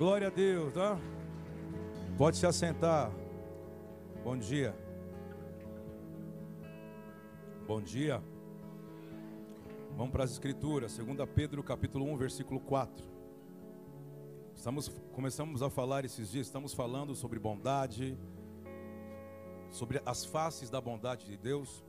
[0.00, 0.98] Glória a Deus, tá?
[2.16, 3.12] Pode se assentar.
[4.24, 4.74] Bom dia.
[7.66, 8.22] Bom dia.
[9.98, 13.06] Vamos para as escrituras, 2 Pedro capítulo 1, versículo 4.
[14.54, 18.16] Estamos, começamos a falar esses dias, estamos falando sobre bondade,
[19.70, 21.84] sobre as faces da bondade de Deus.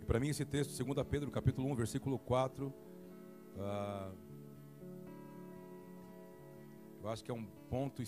[0.00, 2.72] E para mim esse texto, 2 Pedro capítulo 1, versículo 4,
[3.58, 4.10] ah,
[7.02, 8.02] eu acho que é um ponto,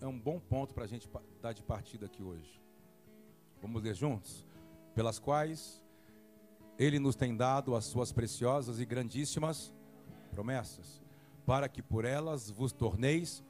[0.00, 1.08] é um bom ponto para a gente
[1.42, 2.60] dar de partida aqui hoje.
[3.60, 4.46] Vamos ler juntos?
[4.94, 5.82] Pelas quais
[6.78, 9.74] Ele nos tem dado as suas preciosas e grandíssimas
[10.30, 11.02] promessas,
[11.44, 13.42] para que por elas vos torneis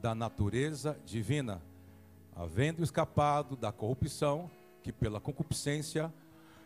[0.00, 1.60] da natureza divina,
[2.36, 4.50] havendo escapado da corrupção
[4.82, 6.12] que pela concupiscência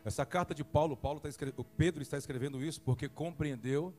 [0.05, 3.95] essa carta de Paulo, Paulo está escrevendo, Pedro está escrevendo isso porque compreendeu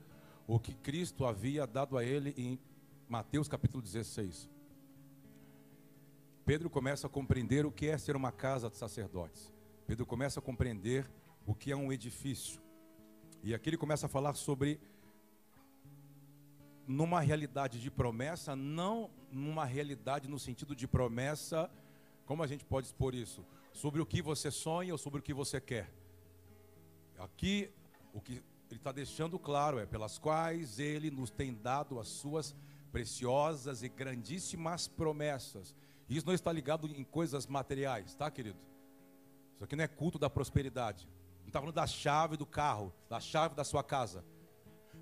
[0.46, 2.60] o que Cristo havia dado a ele em
[3.08, 4.50] Mateus capítulo 16.
[6.46, 9.54] Pedro começa a compreender o que é ser uma casa de sacerdotes.
[9.88, 11.10] Pedro começa a compreender
[11.46, 12.62] o que é um edifício.
[13.42, 14.80] E aqui ele começa a falar sobre
[16.86, 21.72] numa realidade de promessa, não numa realidade no sentido de promessa,
[22.26, 23.46] como a gente pode expor isso?
[23.74, 25.92] Sobre o que você sonha ou sobre o que você quer.
[27.18, 27.70] Aqui,
[28.14, 32.56] o que ele está deixando claro é pelas quais ele nos tem dado as suas
[32.92, 35.76] preciosas e grandíssimas promessas.
[36.10, 38.60] Isso não está ligado em coisas materiais, tá, querido?
[39.56, 41.08] Isso aqui não é culto da prosperidade.
[41.42, 44.24] Não está falando da chave do carro, da chave da sua casa.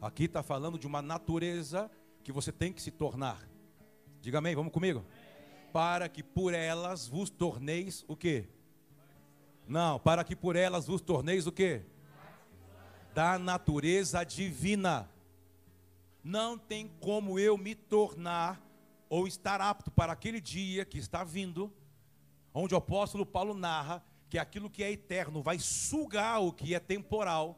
[0.01, 1.89] Aqui está falando de uma natureza
[2.23, 3.47] que você tem que se tornar.
[4.21, 5.05] Diga amém, vamos comigo?
[5.73, 8.47] Para que por elas vos torneis o quê?
[9.71, 11.83] Não, para que por elas vos torneis o quê?
[13.13, 15.09] Da natureza divina.
[16.21, 18.61] Não tem como eu me tornar
[19.07, 21.73] ou estar apto para aquele dia que está vindo,
[22.53, 26.79] onde o apóstolo Paulo narra que aquilo que é eterno vai sugar o que é
[26.79, 27.57] temporal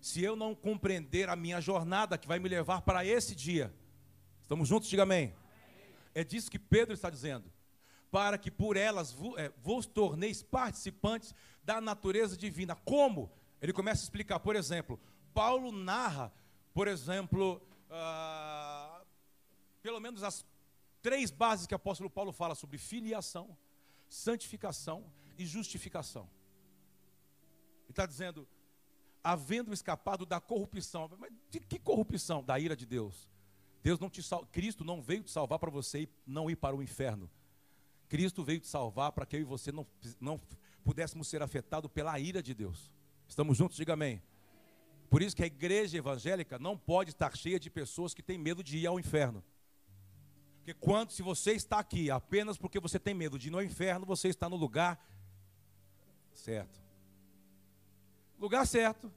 [0.00, 3.72] se eu não compreender a minha jornada que vai me levar para esse dia.
[4.42, 4.88] Estamos juntos?
[4.88, 5.32] Diga amém.
[6.16, 7.48] É disso que Pedro está dizendo.
[8.10, 12.74] Para que por elas é, vos torneis participantes da natureza divina.
[12.74, 13.30] Como?
[13.60, 14.98] Ele começa a explicar, por exemplo,
[15.34, 16.32] Paulo narra,
[16.72, 17.60] por exemplo,
[17.90, 19.06] uh,
[19.82, 20.46] pelo menos as
[21.02, 23.56] três bases que o apóstolo Paulo fala sobre filiação,
[24.08, 25.04] santificação
[25.36, 26.28] e justificação.
[27.82, 28.46] Ele está dizendo,
[29.22, 31.10] havendo escapado da corrupção.
[31.18, 32.42] Mas de que corrupção?
[32.42, 33.28] Da ira de Deus.
[33.82, 34.22] Deus não te.
[34.52, 37.30] Cristo não veio te salvar para você não ir para o inferno.
[38.08, 39.86] Cristo veio te salvar para que eu e você não,
[40.20, 40.40] não
[40.84, 42.92] pudéssemos ser afetados pela ira de Deus.
[43.28, 43.76] Estamos juntos?
[43.76, 44.22] Diga amém.
[45.10, 48.62] Por isso que a igreja evangélica não pode estar cheia de pessoas que têm medo
[48.62, 49.44] de ir ao inferno.
[50.58, 54.04] Porque quando, se você está aqui apenas porque você tem medo de ir no inferno,
[54.04, 55.02] você está no lugar
[56.32, 56.88] certo
[58.38, 59.12] lugar certo,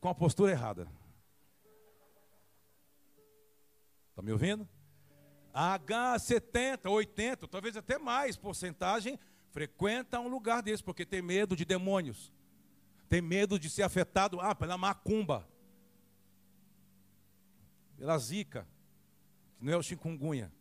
[0.00, 0.88] com a postura errada.
[4.10, 4.68] Está me ouvindo?
[5.60, 9.18] H 70, 80, talvez até mais porcentagem
[9.50, 12.32] frequenta um lugar desse porque tem medo de demônios.
[13.08, 15.48] Tem medo de ser afetado ah, pela macumba.
[17.96, 18.68] Pela zica,
[19.58, 20.52] que não é o chikungunya.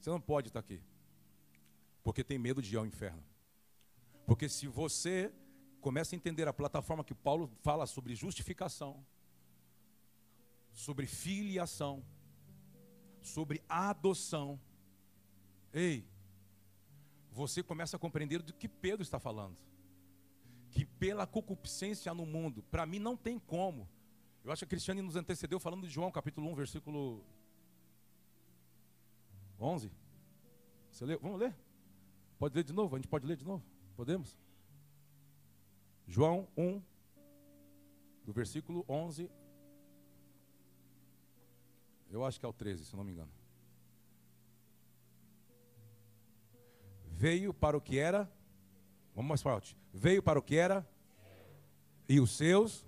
[0.00, 0.82] Você não pode estar aqui.
[2.02, 3.22] Porque tem medo de ir ao inferno.
[4.26, 5.32] Porque se você
[5.80, 9.06] começa a entender a plataforma que Paulo fala sobre justificação,
[10.72, 12.04] sobre filiação,
[13.26, 14.60] sobre adoção,
[15.72, 16.04] ei,
[17.30, 19.56] você começa a compreender do que Pedro está falando.
[20.70, 23.88] Que pela concupiscência no mundo, para mim não tem como.
[24.44, 27.24] Eu acho que a Cristiane nos antecedeu falando de João capítulo 1, versículo
[29.58, 29.92] 11.
[30.90, 31.18] Você leu?
[31.20, 31.54] Vamos ler?
[32.38, 32.96] Pode ler de novo?
[32.96, 33.64] A gente pode ler de novo?
[33.96, 34.36] Podemos?
[36.06, 36.82] João 1,
[38.24, 39.30] do versículo 11.
[42.12, 43.30] Eu acho que é o 13, se não me engano.
[47.06, 48.30] Veio para o que era.
[49.14, 49.76] Vamos mais forte.
[49.94, 50.86] Veio para o que era.
[52.06, 52.84] E os seus.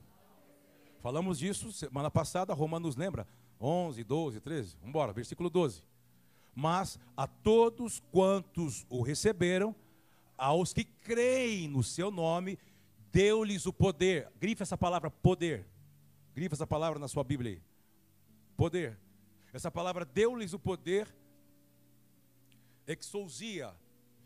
[1.00, 3.26] Falamos disso semana passada, Romanos lembra?
[3.60, 4.76] 11, 12, 13.
[4.76, 5.82] Vamos embora, versículo 12.
[6.54, 9.74] Mas a todos quantos o receberam,
[10.36, 12.58] aos que creem no seu nome,
[13.10, 14.30] deu-lhes o poder.
[14.38, 15.66] Grifa essa palavra poder.
[16.34, 17.62] Grifa essa palavra na sua Bíblia aí.
[18.56, 19.03] Poder.
[19.54, 21.06] Essa palavra deu-lhes o poder.
[22.88, 23.72] Exousia.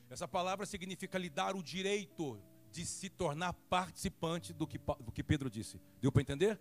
[0.09, 2.41] Essa palavra significa lhe dar o direito
[2.73, 5.79] de se tornar participante do que, do que Pedro disse.
[6.01, 6.59] Deu para entender?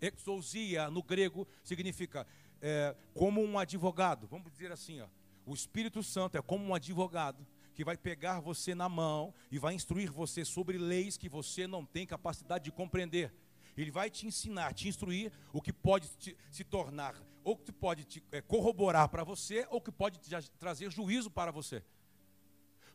[0.00, 2.26] Exousia no grego significa
[2.60, 4.26] é, como um advogado.
[4.26, 5.06] Vamos dizer assim, ó,
[5.46, 9.74] o Espírito Santo é como um advogado que vai pegar você na mão e vai
[9.74, 13.32] instruir você sobre leis que você não tem capacidade de compreender.
[13.76, 17.14] Ele vai te ensinar, te instruir o que pode te, se tornar,
[17.48, 20.20] ou que pode te é, corroborar para você, ou que pode
[20.58, 21.82] trazer juízo para você.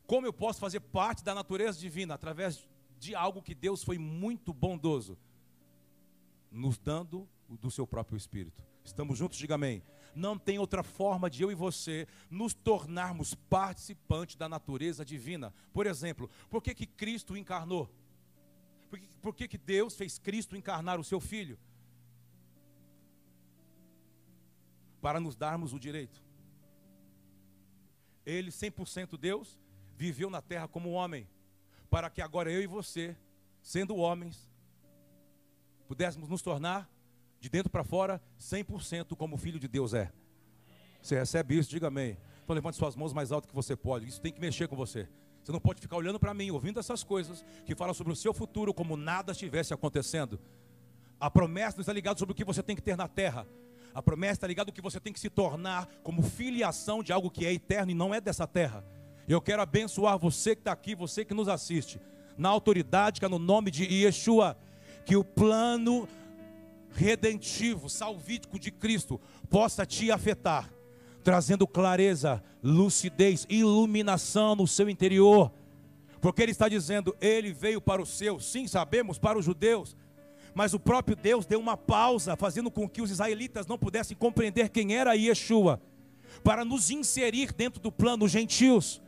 [0.06, 2.68] Como eu posso fazer parte da natureza divina através
[3.00, 5.18] de algo que Deus foi muito bondoso,
[6.52, 8.64] nos dando do seu próprio Espírito.
[8.86, 9.40] Estamos juntos?
[9.40, 9.82] Diga amém.
[10.14, 15.52] Não tem outra forma de eu e você nos tornarmos participantes da natureza divina.
[15.74, 17.90] Por exemplo, por que, que Cristo encarnou?
[18.88, 21.58] Por, que, por que, que Deus fez Cristo encarnar o seu Filho?
[25.04, 26.24] Para nos darmos o direito.
[28.26, 29.60] Ele, 100% Deus,
[29.98, 31.28] viveu na terra como homem,
[31.90, 33.14] para que agora eu e você,
[33.62, 34.50] sendo homens,
[35.90, 36.90] pudéssemos nos tornar
[37.38, 40.10] de dentro para fora 100% como filho de Deus é.
[41.02, 41.70] Você recebe isso?
[41.70, 42.18] Diga amém.
[42.42, 44.08] Então levante suas mãos mais alto que você pode.
[44.08, 45.10] Isso tem que mexer com você.
[45.44, 48.34] Você não pode ficar olhando para mim, ouvindo essas coisas que falam sobre o seu
[48.34, 50.40] futuro como nada estivesse acontecendo.
[51.20, 53.46] A promessa está ligada sobre o que você tem que ter na terra.
[53.94, 57.30] A promessa está ligada no que você tem que se tornar como filiação de algo
[57.30, 58.84] que é eterno e não é dessa terra.
[59.28, 62.00] Eu quero abençoar você que está aqui, você que nos assiste,
[62.38, 64.58] na autoridade que é no nome de Yeshua,
[65.06, 66.08] que o plano
[66.92, 69.20] redentivo, salvítico de Cristo
[69.50, 70.72] possa te afetar,
[71.24, 75.52] trazendo clareza, lucidez, iluminação no seu interior.
[76.20, 79.96] Porque ele está dizendo, ele veio para os seus, sim, sabemos, para os judeus,
[80.54, 84.70] mas o próprio Deus deu uma pausa, fazendo com que os israelitas não pudessem compreender
[84.70, 85.82] quem era Yeshua,
[86.44, 89.02] para nos inserir dentro do plano gentios,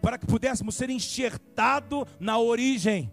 [0.00, 3.10] para que pudéssemos ser enxertados na origem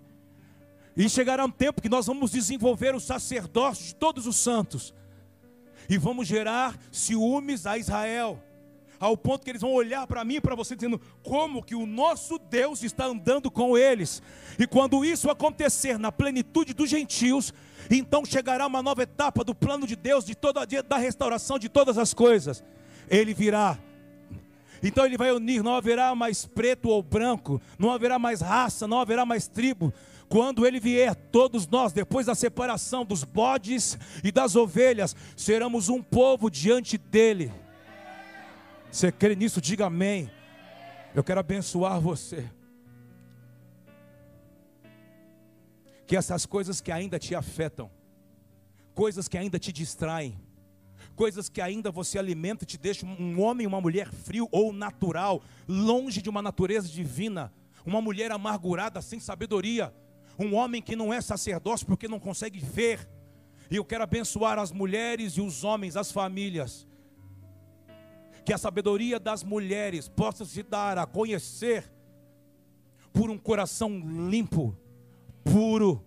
[0.96, 4.94] e chegará um tempo que nós vamos desenvolver o sacerdócio de todos os santos.
[5.90, 8.42] E vamos gerar ciúmes a Israel.
[8.98, 11.86] Ao ponto que eles vão olhar para mim e para você dizendo como que o
[11.86, 14.24] nosso Deus está andando com eles.
[14.58, 17.54] E quando isso acontecer na plenitude dos gentios,
[17.90, 21.98] então chegará uma nova etapa do plano de Deus, de toda da restauração de todas
[21.98, 22.64] as coisas.
[23.10, 23.78] Ele virá
[24.84, 29.00] então ele vai unir, não haverá mais preto ou branco, não haverá mais raça, não
[29.00, 29.92] haverá mais tribo,
[30.28, 36.02] quando ele vier, todos nós, depois da separação dos bodes e das ovelhas, seremos um
[36.02, 37.52] povo diante dele.
[38.92, 39.62] Você crê nisso?
[39.62, 40.30] Diga amém.
[41.14, 42.50] Eu quero abençoar você.
[46.06, 47.90] Que essas coisas que ainda te afetam,
[48.94, 50.40] coisas que ainda te distraem,
[51.16, 56.22] coisas que ainda você alimenta, te deixam um homem, uma mulher frio ou natural, longe
[56.22, 57.52] de uma natureza divina,
[57.86, 59.94] uma mulher amargurada, sem sabedoria
[60.38, 63.08] um homem que não é sacerdócio porque não consegue ver.
[63.70, 66.88] E eu quero abençoar as mulheres e os homens, as famílias.
[68.44, 71.92] Que a sabedoria das mulheres possa se dar a conhecer
[73.12, 73.98] por um coração
[74.30, 74.78] limpo,
[75.46, 76.04] puro.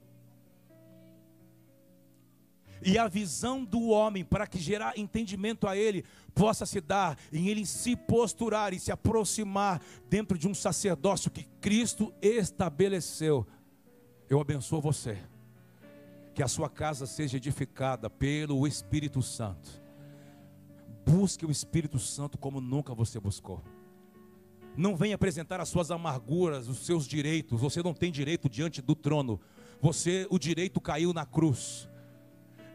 [2.84, 6.04] E a visão do homem, para que gerar entendimento a ele,
[6.34, 9.80] possa se dar em ele se posturar e se aproximar
[10.10, 13.46] dentro de um sacerdócio que Cristo estabeleceu
[14.28, 15.18] eu abençoo você.
[16.34, 19.82] Que a sua casa seja edificada pelo Espírito Santo.
[21.04, 23.62] Busque o Espírito Santo como nunca você buscou.
[24.78, 27.60] Não venha apresentar as suas amarguras, os seus direitos.
[27.60, 29.40] Você não tem direito diante do trono.
[29.80, 31.88] Você, o direito caiu na cruz.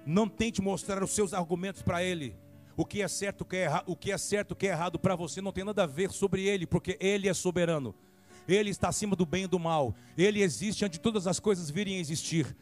[0.05, 2.35] Não tente mostrar os seus argumentos para ele.
[2.75, 4.99] O que é certo, o que é, o que é certo, o que é errado
[4.99, 7.95] para você não tem nada a ver sobre ele, porque ele é soberano.
[8.45, 9.95] Ele está acima do bem e do mal.
[10.17, 12.53] Ele existe antes de todas as coisas virem a existir.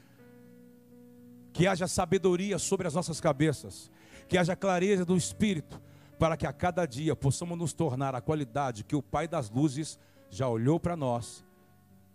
[1.51, 3.89] Que haja sabedoria sobre as nossas cabeças,
[4.29, 5.81] que haja clareza do espírito,
[6.21, 9.99] para que a cada dia possamos nos tornar a qualidade que o Pai das luzes
[10.29, 11.43] já olhou para nós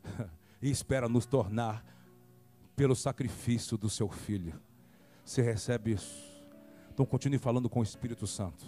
[0.63, 1.85] e espera nos tornar
[2.77, 4.63] pelo sacrifício do seu filho.
[5.25, 6.41] Você recebe isso?
[6.95, 8.65] Então continue falando com o Espírito Santo.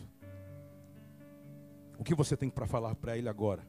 [1.96, 3.64] O que você tem para falar para ele agora?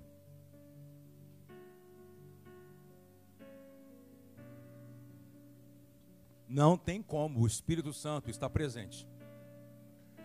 [6.47, 9.07] Não tem como o Espírito Santo estar presente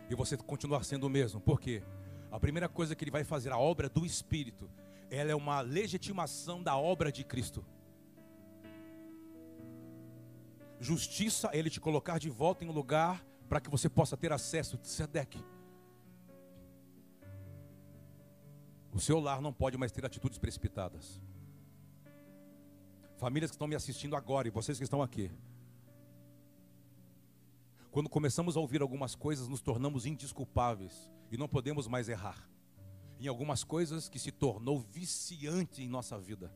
[0.08, 1.40] e você continuar sendo o mesmo.
[1.40, 1.82] Por quê?
[2.30, 4.68] A primeira coisa que ele vai fazer, a obra do Espírito,
[5.10, 7.64] ela é uma legitimação da obra de Cristo.
[10.80, 14.32] Justiça é ele te colocar de volta em um lugar para que você possa ter
[14.32, 14.78] acesso.
[14.82, 15.38] Sedec.
[18.92, 21.20] O seu lar não pode mais ter atitudes precipitadas.
[23.16, 25.30] Famílias que estão me assistindo agora e vocês que estão aqui.
[27.94, 32.50] Quando começamos a ouvir algumas coisas, nos tornamos indisculpáveis e não podemos mais errar.
[33.20, 36.52] Em algumas coisas que se tornou viciante em nossa vida.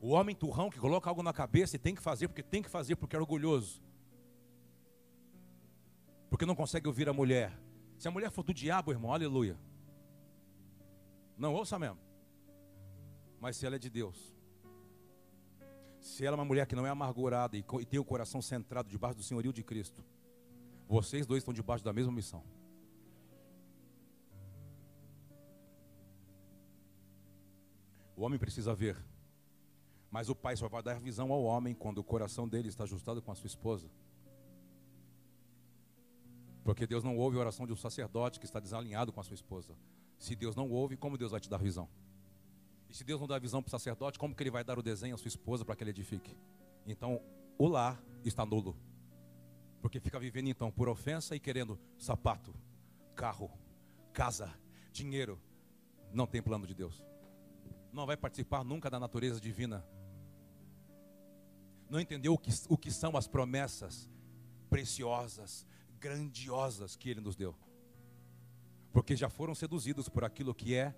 [0.00, 2.70] O homem turrão que coloca algo na cabeça e tem que fazer porque tem que
[2.70, 3.82] fazer porque é orgulhoso.
[6.30, 7.60] Porque não consegue ouvir a mulher.
[7.98, 9.58] Se a mulher for do diabo, irmão, aleluia.
[11.36, 11.98] Não ouça mesmo.
[13.40, 14.31] Mas se ela é de Deus,
[16.02, 19.16] se ela é uma mulher que não é amargurada e tem o coração centrado debaixo
[19.16, 20.04] do senhorio de Cristo,
[20.88, 22.44] vocês dois estão debaixo da mesma missão.
[28.16, 29.02] O homem precisa ver,
[30.10, 33.22] mas o pai só vai dar visão ao homem quando o coração dele está ajustado
[33.22, 33.88] com a sua esposa.
[36.64, 39.34] Porque Deus não ouve a oração de um sacerdote que está desalinhado com a sua
[39.34, 39.76] esposa.
[40.18, 41.88] Se Deus não ouve, como Deus vai te dar visão?
[42.92, 44.82] E se Deus não dá visão para o sacerdote, como que ele vai dar o
[44.82, 46.36] desenho à sua esposa para que ele edifique?
[46.86, 47.22] Então,
[47.56, 48.76] o lar está nulo.
[49.80, 52.54] Porque fica vivendo então por ofensa e querendo sapato,
[53.14, 53.50] carro,
[54.12, 54.52] casa,
[54.92, 55.40] dinheiro.
[56.12, 57.02] Não tem plano de Deus.
[57.94, 59.82] Não vai participar nunca da natureza divina.
[61.88, 64.06] Não entendeu o que, o que são as promessas
[64.68, 65.66] preciosas,
[65.98, 67.56] grandiosas que Ele nos deu.
[68.92, 70.94] Porque já foram seduzidos por aquilo que é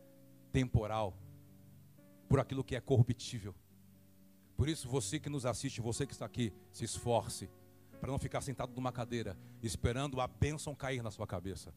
[0.50, 1.16] temporal,
[2.28, 3.54] por aquilo que é corruptível.
[4.56, 7.50] Por isso, você que nos assiste, você que está aqui, se esforce
[8.00, 11.74] para não ficar sentado numa cadeira esperando a bênção cair na sua cabeça.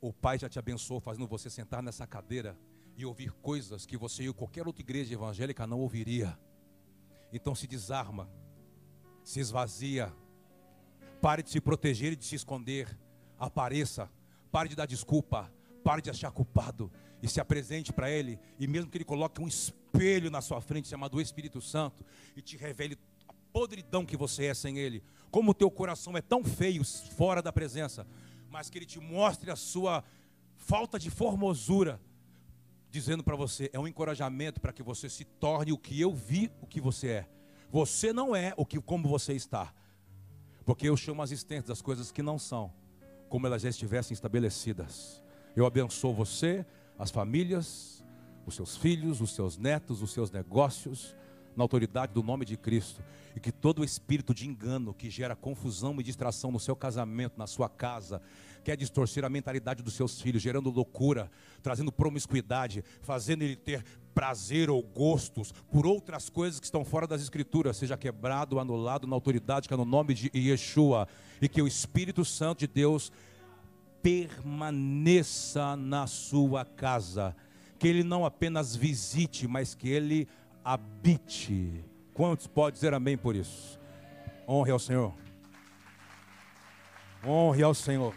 [0.00, 2.58] O Pai já te abençoou fazendo você sentar nessa cadeira
[2.96, 6.38] e ouvir coisas que você e qualquer outra igreja evangélica não ouviria.
[7.32, 8.28] Então se desarma,
[9.24, 10.12] se esvazia,
[11.20, 12.98] pare de se proteger e de se esconder,
[13.38, 14.10] apareça,
[14.50, 15.50] pare de dar desculpa,
[15.82, 16.90] pare de achar culpado
[17.22, 20.88] e se apresente para Ele, e mesmo que Ele coloque um espelho na sua frente
[20.88, 22.04] chamado Espírito Santo
[22.36, 22.98] e te revele
[23.28, 27.40] a podridão que você é sem Ele, como o teu coração é tão feio fora
[27.40, 28.06] da presença,
[28.50, 30.04] mas que Ele te mostre a sua
[30.56, 32.00] falta de formosura,
[32.90, 36.50] dizendo para você, é um encorajamento para que você se torne o que eu vi
[36.60, 37.28] o que você é.
[37.70, 39.72] Você não é o que como você está.
[40.64, 42.72] Porque eu chamo as existentes das coisas que não são,
[43.28, 45.22] como elas já estivessem estabelecidas.
[45.54, 46.64] Eu abençoo você,
[46.98, 48.02] as famílias,
[48.46, 51.14] os seus filhos, os seus netos, os seus negócios,
[51.54, 53.02] na autoridade do nome de Cristo.
[53.36, 57.46] E que todo espírito de engano que gera confusão e distração no seu casamento, na
[57.46, 58.22] sua casa,
[58.64, 61.30] quer distorcer a mentalidade dos seus filhos, gerando loucura,
[61.62, 67.20] trazendo promiscuidade, fazendo ele ter prazer ou gostos por outras coisas que estão fora das
[67.22, 71.08] escrituras, seja quebrado, anulado na autoridade que é no nome de Yeshua,
[71.40, 73.12] e que o Espírito Santo de Deus
[74.02, 77.36] permaneça na sua casa,
[77.78, 80.28] que ele não apenas visite, mas que ele
[80.64, 81.84] habite.
[82.12, 83.80] Quantos pode dizer amém por isso?
[84.46, 85.14] Honre ao Senhor.
[87.24, 88.14] Honre ao Senhor.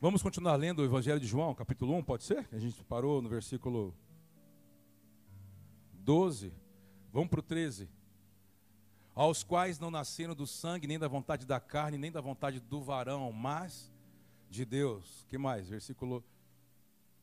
[0.00, 2.48] Vamos continuar lendo o Evangelho de João, capítulo 1, pode ser?
[2.52, 3.92] A gente parou no versículo
[5.92, 6.52] 12.
[7.12, 7.97] Vamos para o 13.
[9.18, 12.80] Aos quais não nasceram do sangue, nem da vontade da carne, nem da vontade do
[12.80, 13.92] varão, mas
[14.48, 15.26] de Deus.
[15.28, 15.68] que mais?
[15.68, 16.22] Versículo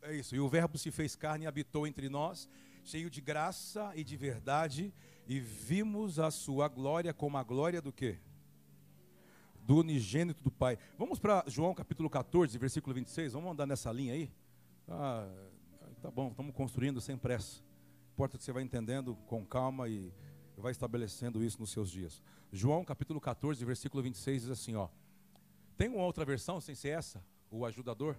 [0.02, 0.36] é isso.
[0.36, 2.50] E o Verbo se fez carne e habitou entre nós,
[2.84, 4.94] cheio de graça e de verdade,
[5.25, 8.20] e vimos a sua glória como a glória do quê?
[9.62, 10.78] Do unigênito do Pai.
[10.98, 13.32] Vamos para João capítulo 14, versículo 26.
[13.32, 14.30] Vamos andar nessa linha aí?
[14.86, 15.30] Ah,
[16.02, 17.64] tá bom, estamos construindo sem pressa.
[18.12, 20.12] Importa que você vai entendendo com calma e
[20.62, 22.22] vai estabelecendo isso nos seus dias.
[22.52, 24.88] João capítulo 14, versículo 26 diz assim, ó.
[25.78, 27.24] Tem uma outra versão sem ser essa?
[27.52, 28.16] O ajudador?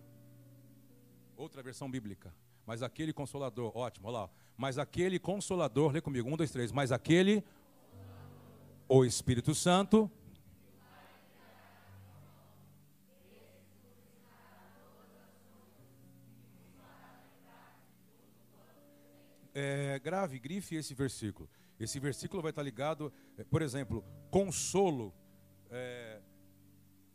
[1.36, 2.34] Outra versão bíblica.
[2.66, 4.30] Mas aquele consolador, ótimo, olha lá.
[4.56, 6.72] Mas aquele consolador, lê comigo, um, dois, três.
[6.72, 7.44] Mas aquele,
[8.88, 10.10] o Espírito Santo.
[19.54, 21.48] É, grave, grife esse versículo.
[21.78, 25.14] Esse versículo vai estar ligado, é, por exemplo, consolo.
[25.70, 26.20] É,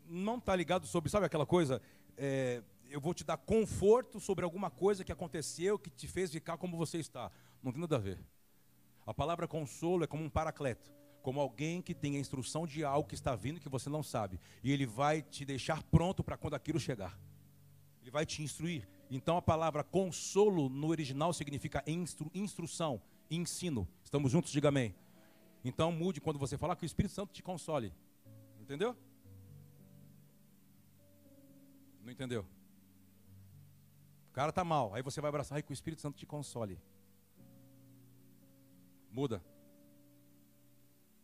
[0.05, 1.81] não está ligado sobre, sabe aquela coisa?
[2.17, 6.57] É, eu vou te dar conforto sobre alguma coisa que aconteceu, que te fez ficar
[6.57, 7.31] como você está.
[7.63, 8.19] Não tem nada a ver.
[9.05, 10.91] A palavra consolo é como um paracleto,
[11.23, 14.39] como alguém que tem a instrução de algo que está vindo que você não sabe.
[14.63, 17.17] E ele vai te deixar pronto para quando aquilo chegar.
[18.01, 18.87] Ele vai te instruir.
[19.09, 23.87] Então a palavra consolo no original significa instru, instrução, ensino.
[24.03, 24.51] Estamos juntos?
[24.51, 24.93] Diga amém.
[25.63, 27.93] Então mude quando você falar que o Espírito Santo te console.
[28.59, 28.95] Entendeu?
[32.03, 32.45] Não entendeu?
[34.29, 34.93] O cara está mal.
[34.93, 36.79] Aí você vai abraçar e que o Espírito Santo te console.
[39.11, 39.43] Muda.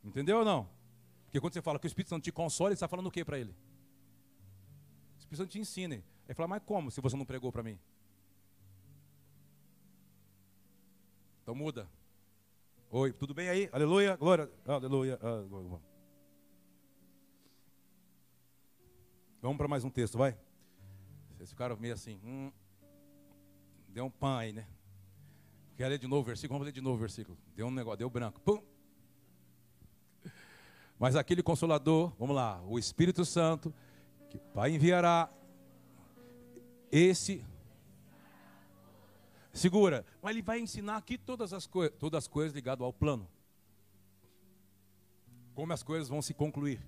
[0.03, 0.69] Entendeu ou não?
[1.25, 3.23] Porque quando você fala que o Espírito Santo te consola, ele está falando o que
[3.25, 3.51] para ele?
[5.15, 6.03] O Espírito Santo te ensina.
[6.27, 7.79] Aí fala, mas como se você não pregou para mim?
[11.47, 11.89] Então muda.
[12.91, 13.69] Oi, tudo bem aí?
[13.71, 15.17] Aleluia, glória, aleluia.
[15.21, 15.81] aleluia.
[19.41, 20.37] Vamos para mais um texto, vai.
[21.29, 22.51] Vocês ficaram meio assim, hum,
[23.87, 24.67] deu um pan aí, né?
[25.77, 26.59] Quer ler de novo o versículo?
[26.59, 27.37] Vamos ler de novo o versículo.
[27.55, 28.41] Deu um negócio, deu branco.
[28.41, 28.61] Pum.
[30.99, 33.73] Mas aquele consolador, vamos lá, o Espírito Santo,
[34.29, 35.31] que o Pai enviará,
[36.91, 37.41] esse.
[39.57, 43.27] Segura, mas ele vai ensinar aqui todas as, todas as coisas ligadas ao plano.
[45.55, 46.79] Como as coisas vão se concluir.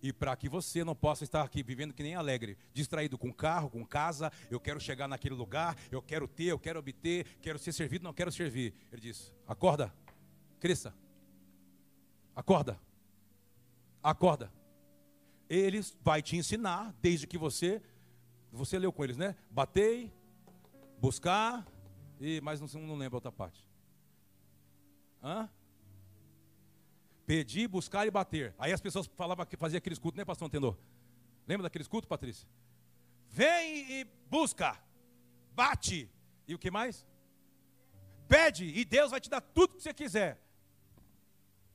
[0.00, 3.68] E para que você não possa estar aqui vivendo que nem alegre, distraído com carro,
[3.68, 7.72] com casa, eu quero chegar naquele lugar, eu quero ter, eu quero obter, quero ser
[7.72, 8.72] servido, não quero servir.
[8.92, 9.92] Ele diz: acorda,
[10.60, 10.94] cresça,
[12.34, 12.78] acorda,
[14.00, 14.52] acorda.
[15.48, 17.82] Ele vai te ensinar, desde que você,
[18.52, 19.34] você leu com eles, né?
[19.50, 20.12] Batei,
[21.02, 21.66] buscar,
[22.22, 23.68] e mas não, não lembro a outra parte.
[25.22, 25.48] Hã?
[27.26, 28.54] Pedir, buscar e bater.
[28.58, 30.76] Aí as pessoas falavam que fazia aquele escudo, né, pastor Antenor?
[31.46, 32.48] Lembra daquele escudo, Patrícia?
[33.28, 34.80] Vem e busca,
[35.52, 36.10] bate.
[36.46, 37.06] E o que mais?
[38.28, 40.40] Pede, e Deus vai te dar tudo que você quiser.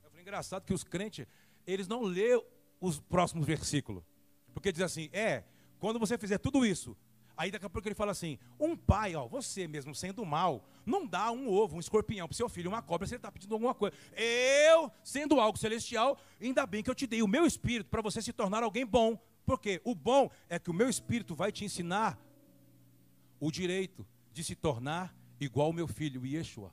[0.02, 1.26] Eu falei, engraçado que os crentes,
[1.66, 2.42] eles não lêem
[2.80, 4.02] os próximos versículos.
[4.52, 5.44] Porque diz assim, é,
[5.78, 6.96] quando você fizer tudo isso,
[7.38, 11.06] Aí daqui a pouco ele fala assim: um pai, ó, você mesmo sendo mal, não
[11.06, 13.72] dá um ovo, um escorpião para seu filho, uma cobra, se ele está pedindo alguma
[13.72, 13.96] coisa.
[14.16, 18.20] Eu, sendo algo celestial, ainda bem que eu te dei o meu espírito para você
[18.20, 19.16] se tornar alguém bom.
[19.46, 22.18] Porque o bom é que o meu espírito vai te ensinar
[23.38, 26.72] o direito de se tornar igual ao meu filho, Yeshua.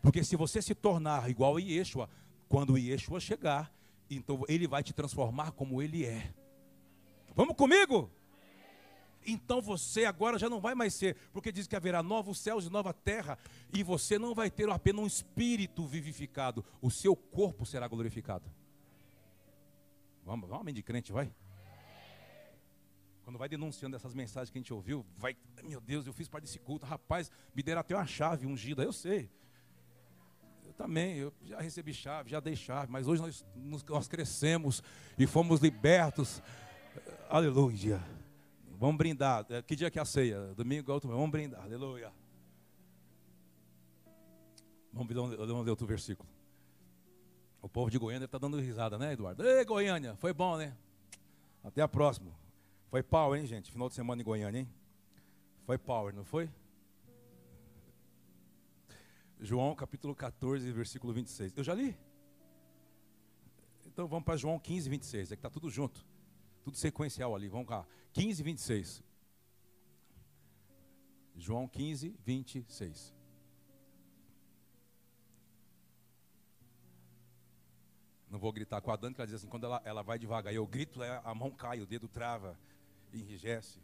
[0.00, 2.08] Porque se você se tornar igual a Yeshua,
[2.48, 3.74] quando Yeshua chegar,
[4.08, 6.32] então ele vai te transformar como ele é.
[7.34, 8.10] Vamos comigo?
[9.26, 12.70] Então você agora já não vai mais ser, porque diz que haverá novos céus e
[12.70, 13.38] nova terra,
[13.72, 18.50] e você não vai ter apenas um espírito vivificado, o seu corpo será glorificado.
[20.24, 21.32] Vamos, vamos, de crente, vai.
[23.24, 26.44] Quando vai denunciando essas mensagens que a gente ouviu, vai, meu Deus, eu fiz parte
[26.44, 29.30] desse culto, rapaz, me deram até uma chave ungida, eu sei.
[30.64, 33.44] Eu também, eu já recebi chave, já dei chave, mas hoje nós,
[33.88, 34.82] nós crescemos
[35.18, 36.42] e fomos libertos.
[37.28, 38.02] Aleluia.
[38.82, 39.46] Vamos brindar.
[39.48, 40.52] É, que dia que é a ceia?
[40.56, 41.62] Domingo, outro, vamos brindar.
[41.62, 42.12] Aleluia.
[44.92, 46.28] Vamos ler, ler outro versículo.
[47.60, 49.46] O povo de Goiânia está dando risada, né, Eduardo?
[49.46, 50.76] Ei, Goiânia, foi bom, né?
[51.62, 52.32] Até a próxima.
[52.90, 53.70] Foi pau, hein, gente?
[53.70, 54.68] Final de semana em Goiânia, hein?
[55.64, 56.50] Foi power, não foi?
[59.38, 61.52] João capítulo 14, versículo 26.
[61.56, 61.96] Eu já li?
[63.86, 65.30] Então vamos para João 15, 26.
[65.30, 66.04] É que está tudo junto.
[66.64, 67.48] Tudo sequencial ali.
[67.48, 67.86] Vamos cá.
[68.12, 69.02] 15, 26.
[71.36, 73.14] João 15, 26.
[78.28, 80.54] Não vou gritar com a Dani, que ela diz assim, quando ela, ela vai devagar,
[80.54, 82.58] eu grito, a mão cai, o dedo trava,
[83.12, 83.78] enrijece.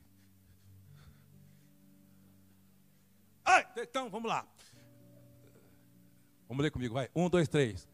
[3.44, 4.46] Ai, então, vamos lá.
[6.48, 7.10] Vamos ler comigo, vai.
[7.14, 7.86] Um, dois, três.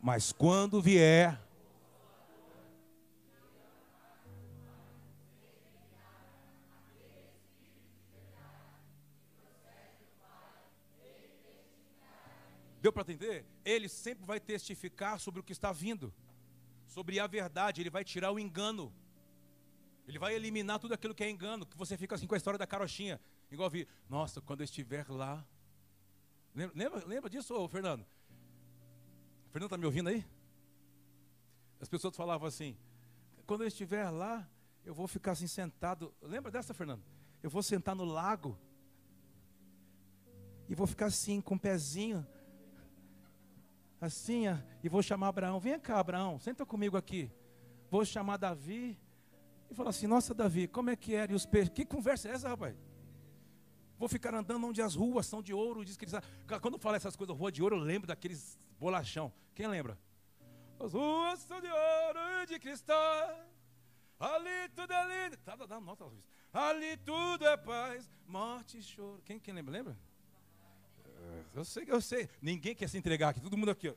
[0.00, 1.38] Mas quando vier
[12.80, 13.44] Deu para entender?
[13.64, 16.14] Ele sempre vai testificar sobre o que está vindo,
[16.86, 18.92] sobre a verdade, ele vai tirar o engano.
[20.06, 22.58] Ele vai eliminar tudo aquilo que é engano, que você fica assim com a história
[22.58, 23.20] da carochinha.
[23.50, 25.44] Igual vi, nossa, quando eu estiver lá.
[26.54, 28.06] Lembra, lembra, lembra disso, ô, Fernando?
[29.50, 30.24] Fernando está me ouvindo aí?
[31.80, 32.76] As pessoas falavam assim,
[33.46, 34.48] quando eu estiver lá,
[34.84, 36.14] eu vou ficar assim sentado.
[36.22, 37.04] Lembra dessa, Fernando?
[37.42, 38.58] Eu vou sentar no lago.
[40.68, 42.26] E vou ficar assim, com o um pezinho
[44.00, 44.44] assim,
[44.82, 45.58] e vou chamar Abraão.
[45.60, 47.30] Vem cá, Abraão, senta comigo aqui.
[47.90, 48.98] Vou chamar Davi
[49.70, 51.32] e falar assim: Nossa, Davi, como é que era?
[51.32, 51.70] E os peixes?
[51.70, 52.76] Que conversa é essa, rapaz?
[53.98, 55.84] Vou ficar andando onde as ruas são de ouro.
[55.84, 56.14] Diz que eles...
[56.62, 59.32] Quando fala essas coisas, rua de ouro, eu lembro daqueles bolachão.
[59.54, 59.98] Quem lembra?
[60.78, 63.44] As ruas são de ouro de cristal.
[64.20, 65.36] Ali tudo é lindo.
[65.38, 66.24] Tá dando nota, Luiz.
[66.52, 69.20] Ali tudo é paz, morte e choro.
[69.24, 69.72] Quem, quem lembra?
[69.72, 69.98] Lembra?
[71.54, 72.28] Eu sei, eu sei.
[72.40, 73.94] Ninguém quer se entregar aqui, todo mundo aqui.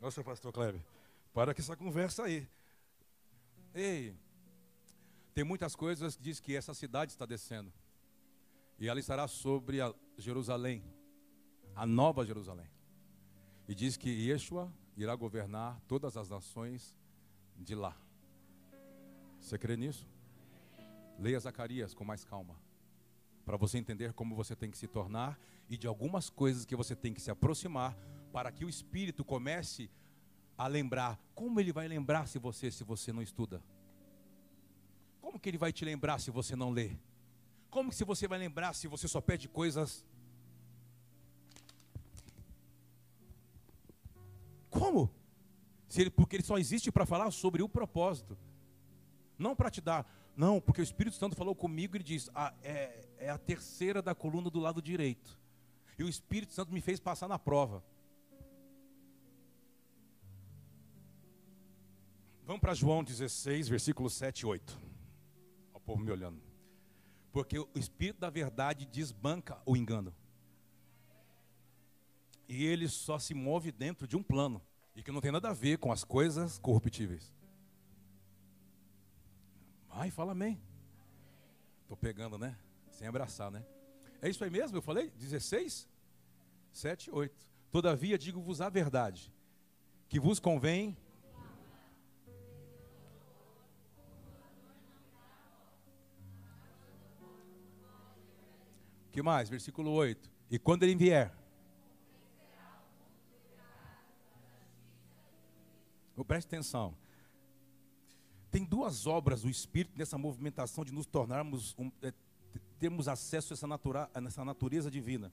[0.00, 0.80] Nossa, pastor Kleber,
[1.34, 2.48] para com essa conversa aí.
[3.74, 4.16] Ei,
[5.34, 7.72] tem muitas coisas que diz que essa cidade está descendo.
[8.78, 9.78] E ela estará sobre
[10.16, 10.82] Jerusalém,
[11.76, 12.68] a nova Jerusalém.
[13.68, 16.96] E diz que Yeshua irá governar todas as nações
[17.56, 17.96] de lá.
[19.38, 20.06] Você crê nisso?
[21.18, 22.56] Leia Zacarias com mais calma.
[23.44, 25.38] Para você entender como você tem que se tornar
[25.70, 27.96] e de algumas coisas que você tem que se aproximar
[28.32, 29.88] para que o Espírito comece
[30.58, 31.18] a lembrar.
[31.34, 33.62] Como ele vai lembrar se você se você não estuda?
[35.20, 36.96] Como que ele vai te lembrar se você não lê?
[37.70, 40.04] Como que se você vai lembrar se você só pede coisas
[44.70, 45.10] Como?
[45.88, 48.38] Se ele, porque ele só existe para falar sobre o propósito.
[49.36, 50.06] Não para te dar.
[50.36, 54.14] Não, porque o Espírito Santo falou comigo e diz: ah, é, é a terceira da
[54.14, 55.39] coluna do lado direito.
[56.00, 57.84] E o Espírito Santo me fez passar na prova.
[62.42, 64.80] Vamos para João 16, versículos 7 e 8.
[64.80, 66.40] Olha o povo me olhando.
[67.30, 70.14] Porque o Espírito da verdade desbanca o engano.
[72.48, 74.62] E ele só se move dentro de um plano.
[74.96, 77.30] E que não tem nada a ver com as coisas corruptíveis.
[79.90, 80.58] Ai, fala amém.
[81.82, 82.58] Estou pegando, né?
[82.90, 83.66] Sem abraçar, né?
[84.22, 84.78] É isso aí mesmo?
[84.78, 85.10] Eu falei?
[85.10, 85.89] 16?
[86.72, 87.48] 7, 8.
[87.70, 89.32] Todavia digo-vos a verdade,
[90.08, 90.96] que vos convém.
[99.12, 99.48] que mais?
[99.48, 100.30] Versículo 8.
[100.50, 101.34] E quando ele vier,
[106.30, 106.94] Preste atenção.
[108.52, 112.14] Tem duas obras do Espírito nessa movimentação de nos tornarmos, um, é,
[112.78, 115.32] termos acesso a essa, natura, a essa natureza divina.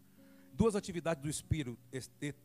[0.58, 1.78] Duas atividades do Espírito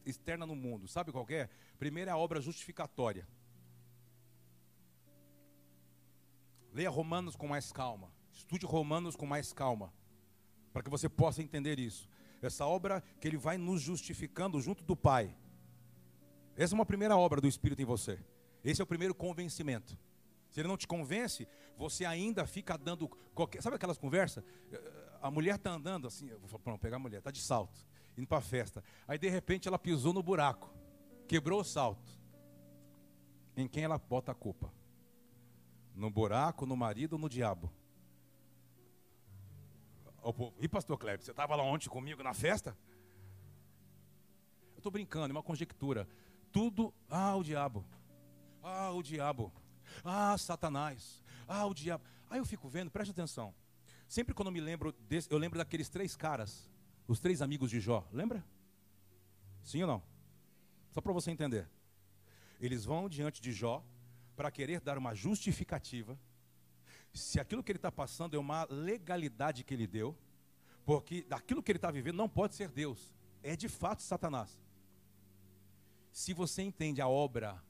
[0.05, 0.87] externa no mundo.
[0.87, 1.49] Sabe qual é?
[1.79, 3.27] Primeiro é a obra justificatória.
[6.75, 8.13] Leia Romanos com mais calma.
[8.31, 9.91] Estude Romanos com mais calma.
[10.75, 12.07] Para que você possa entender isso.
[12.43, 15.35] Essa obra que ele vai nos justificando junto do Pai.
[16.55, 18.23] Essa é uma primeira obra do Espírito em você.
[18.63, 19.99] Esse é o primeiro convencimento.
[20.51, 21.49] Se ele não te convence,
[21.79, 23.63] você ainda fica dando qualquer.
[23.63, 24.45] Sabe aquelas conversas?
[25.23, 28.27] A mulher está andando assim, eu vou falar, pegar a mulher, está de salto, indo
[28.27, 28.83] para a festa.
[29.07, 30.73] Aí de repente ela pisou no buraco,
[31.27, 32.11] quebrou o salto.
[33.57, 34.73] Em quem ela bota a culpa?
[35.95, 37.71] No buraco, no marido ou no diabo?
[40.61, 42.77] E pastor Kleber, você estava lá ontem comigo na festa?
[44.75, 46.09] Eu estou brincando, é uma conjectura.
[46.53, 47.85] Tudo, ah, o diabo.
[48.63, 49.53] Ah, o diabo.
[50.05, 51.23] Ah, Satanás.
[51.47, 52.05] Ah, o diabo.
[52.31, 53.55] Aí eu fico vendo, preste atenção.
[54.09, 56.71] Sempre quando eu me lembro desse, eu lembro daqueles três caras,
[57.07, 58.07] os três amigos de Jó.
[58.13, 58.45] Lembra?
[59.63, 60.03] Sim ou não?
[60.91, 61.69] Só para você entender.
[62.61, 63.85] Eles vão diante de Jó
[64.37, 66.19] para querer dar uma justificativa
[67.13, 70.17] se aquilo que ele está passando é uma legalidade que ele deu,
[70.85, 74.59] porque daquilo que ele está vivendo não pode ser Deus, é de fato Satanás.
[76.11, 77.63] Se você entende a obra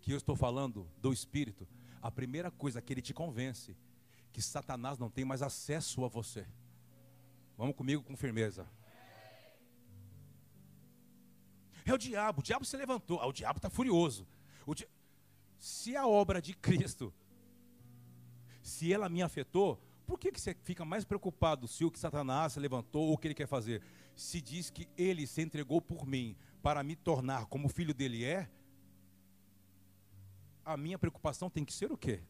[0.00, 1.68] que eu estou falando do Espírito,
[2.02, 3.76] a primeira coisa que ele te convence
[4.32, 6.46] que Satanás não tem mais acesso a você.
[7.60, 8.66] Vamos comigo com firmeza.
[11.84, 14.26] É o diabo, o diabo se levantou, ah, o diabo está furioso.
[14.74, 14.88] Di...
[15.58, 17.12] Se a obra de Cristo,
[18.62, 22.54] se ela me afetou, por que, que você fica mais preocupado se o que Satanás
[22.54, 23.82] se levantou ou o que ele quer fazer?
[24.16, 28.48] Se diz que ele se entregou por mim para me tornar como filho dele é,
[30.64, 32.22] a minha preocupação tem que ser o quê?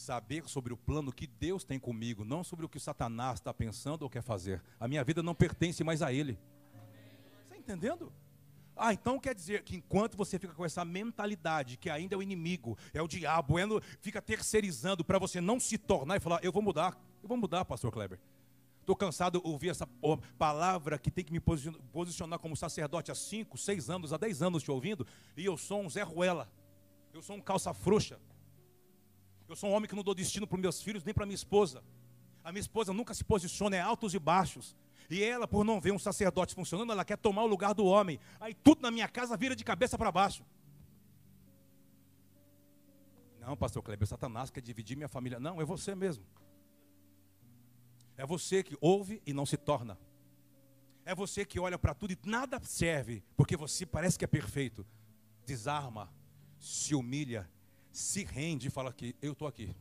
[0.00, 4.02] Saber sobre o plano que Deus tem comigo, não sobre o que Satanás está pensando
[4.02, 4.62] ou quer fazer.
[4.80, 6.38] A minha vida não pertence mais a Ele.
[7.44, 8.10] Está entendendo?
[8.74, 12.22] Ah, então quer dizer que enquanto você fica com essa mentalidade que ainda é o
[12.22, 16.42] inimigo, é o diabo, é no, fica terceirizando para você não se tornar e falar,
[16.42, 18.18] eu vou mudar, eu vou mudar, pastor Kleber.
[18.80, 19.86] Estou cansado de ouvir essa
[20.38, 21.40] palavra que tem que me
[21.92, 25.82] posicionar como sacerdote há 5, 6 anos, há 10 anos te ouvindo, e eu sou
[25.82, 26.50] um Zé Ruela,
[27.12, 28.18] eu sou um calça frouxa,
[29.50, 31.82] eu sou um homem que não dou destino para meus filhos nem para minha esposa.
[32.44, 34.76] A minha esposa nunca se posiciona, é altos e baixos.
[35.10, 38.20] E ela, por não ver um sacerdote funcionando, ela quer tomar o lugar do homem.
[38.38, 40.44] Aí tudo na minha casa vira de cabeça para baixo.
[43.40, 45.40] Não, pastor Kleber, Satanás quer dividir minha família.
[45.40, 46.24] Não, é você mesmo.
[48.16, 49.98] É você que ouve e não se torna.
[51.04, 54.86] É você que olha para tudo e nada serve, porque você parece que é perfeito.
[55.44, 56.12] Desarma,
[56.58, 57.50] se humilha,
[57.90, 59.74] se rende e fala que eu estou aqui.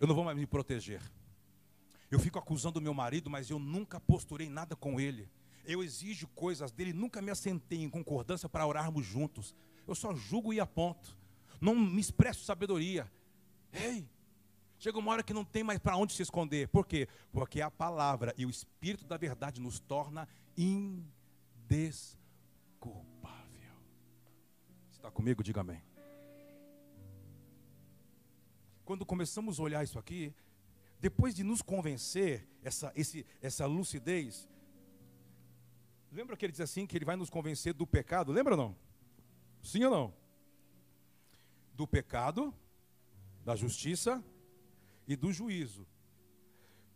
[0.00, 1.00] Eu não vou mais me proteger.
[2.10, 5.28] Eu fico acusando meu marido, mas eu nunca posturei nada com ele.
[5.64, 9.54] Eu exijo coisas dele, nunca me assentei em concordância para orarmos juntos.
[9.86, 11.16] Eu só julgo e aponto.
[11.60, 13.10] Não me expresso sabedoria.
[13.72, 14.06] Ei,
[14.84, 16.68] Chega uma hora que não tem mais para onde se esconder.
[16.68, 17.08] Por quê?
[17.32, 20.28] Porque a palavra e o espírito da verdade nos torna
[22.78, 23.72] culpável.
[24.92, 25.42] Está comigo?
[25.42, 25.80] Diga amém.
[28.84, 30.34] Quando começamos a olhar isso aqui,
[31.00, 34.48] depois de nos convencer, essa, esse, essa lucidez,
[36.12, 38.32] lembra que ele diz assim, que ele vai nos convencer do pecado?
[38.32, 38.76] Lembra ou não?
[39.62, 40.14] Sim ou não?
[41.74, 42.54] Do pecado,
[43.44, 44.22] da justiça
[45.06, 45.86] e do juízo.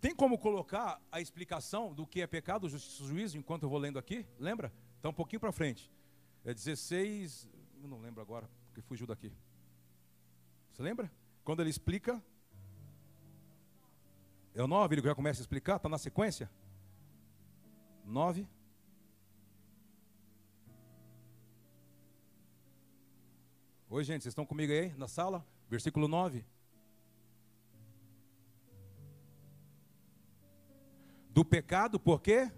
[0.01, 3.79] Tem como colocar a explicação do que é pecado, justiça e juízo, enquanto eu vou
[3.79, 4.25] lendo aqui?
[4.39, 4.73] Lembra?
[4.97, 5.91] Está um pouquinho para frente.
[6.45, 7.49] É 16,
[7.83, 9.33] eu não lembro agora, porque fugiu daqui.
[10.73, 11.11] Você lembra?
[11.49, 12.23] Quando ele explica.
[14.55, 16.51] É o 9, ele já começa a explicar, está na sequência?
[18.05, 18.47] 9.
[23.89, 25.43] Oi, gente, vocês estão comigo aí na sala?
[25.71, 26.45] Versículo 9.
[31.31, 32.53] Do pecado, por quê?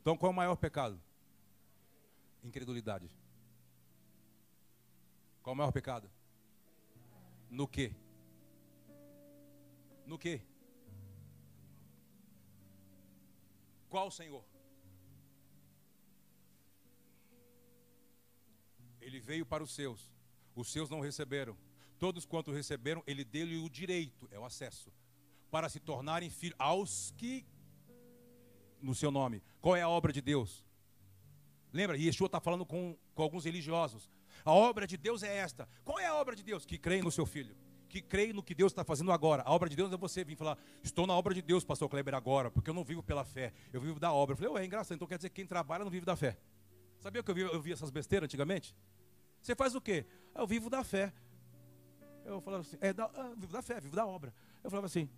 [0.00, 1.02] Então qual é o maior pecado?
[2.44, 3.10] Incredulidade.
[5.42, 6.08] Qual é o maior pecado?
[7.50, 7.94] No quê?
[10.06, 10.40] No quê?
[13.88, 14.44] Qual Senhor?
[19.00, 20.12] Ele veio para os seus,
[20.54, 21.56] os seus não receberam.
[21.98, 24.92] Todos quanto receberam, ele deu-lhe o direito, é o acesso,
[25.50, 27.46] para se tornarem filhos aos que
[28.80, 29.42] no seu nome.
[29.60, 30.64] Qual é a obra de Deus?
[31.72, 31.96] Lembra?
[31.96, 34.10] Yeshua está falando com, com alguns religiosos.
[34.48, 35.68] A obra de Deus é esta.
[35.84, 36.64] Qual é a obra de Deus?
[36.64, 37.54] Que creem no seu filho.
[37.86, 39.42] Que creem no que Deus está fazendo agora.
[39.42, 42.14] A obra de Deus é você vir falar, estou na obra de Deus, pastor Kleber,
[42.14, 44.32] agora, porque eu não vivo pela fé, eu vivo da obra.
[44.32, 46.38] Eu falei, ué, é engraçado, então quer dizer que quem trabalha não vive da fé.
[46.98, 48.74] Sabia que eu vi, eu vi essas besteiras antigamente?
[49.42, 50.06] Você faz o quê?
[50.34, 51.12] Eu vivo da fé.
[52.24, 54.32] Eu falava assim, é da, ah, vivo da fé, vivo da obra.
[54.64, 55.10] Eu falava assim,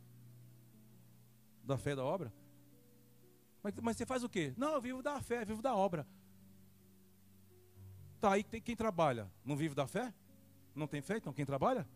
[1.62, 2.32] da fé da obra?
[3.62, 4.52] Mas, mas você faz o quê?
[4.56, 6.04] Não, eu vivo da fé, vivo da obra.
[8.20, 10.12] Tá, aí tem quem trabalha, não vive da fé?
[10.74, 11.88] Não tem fé, então quem trabalha?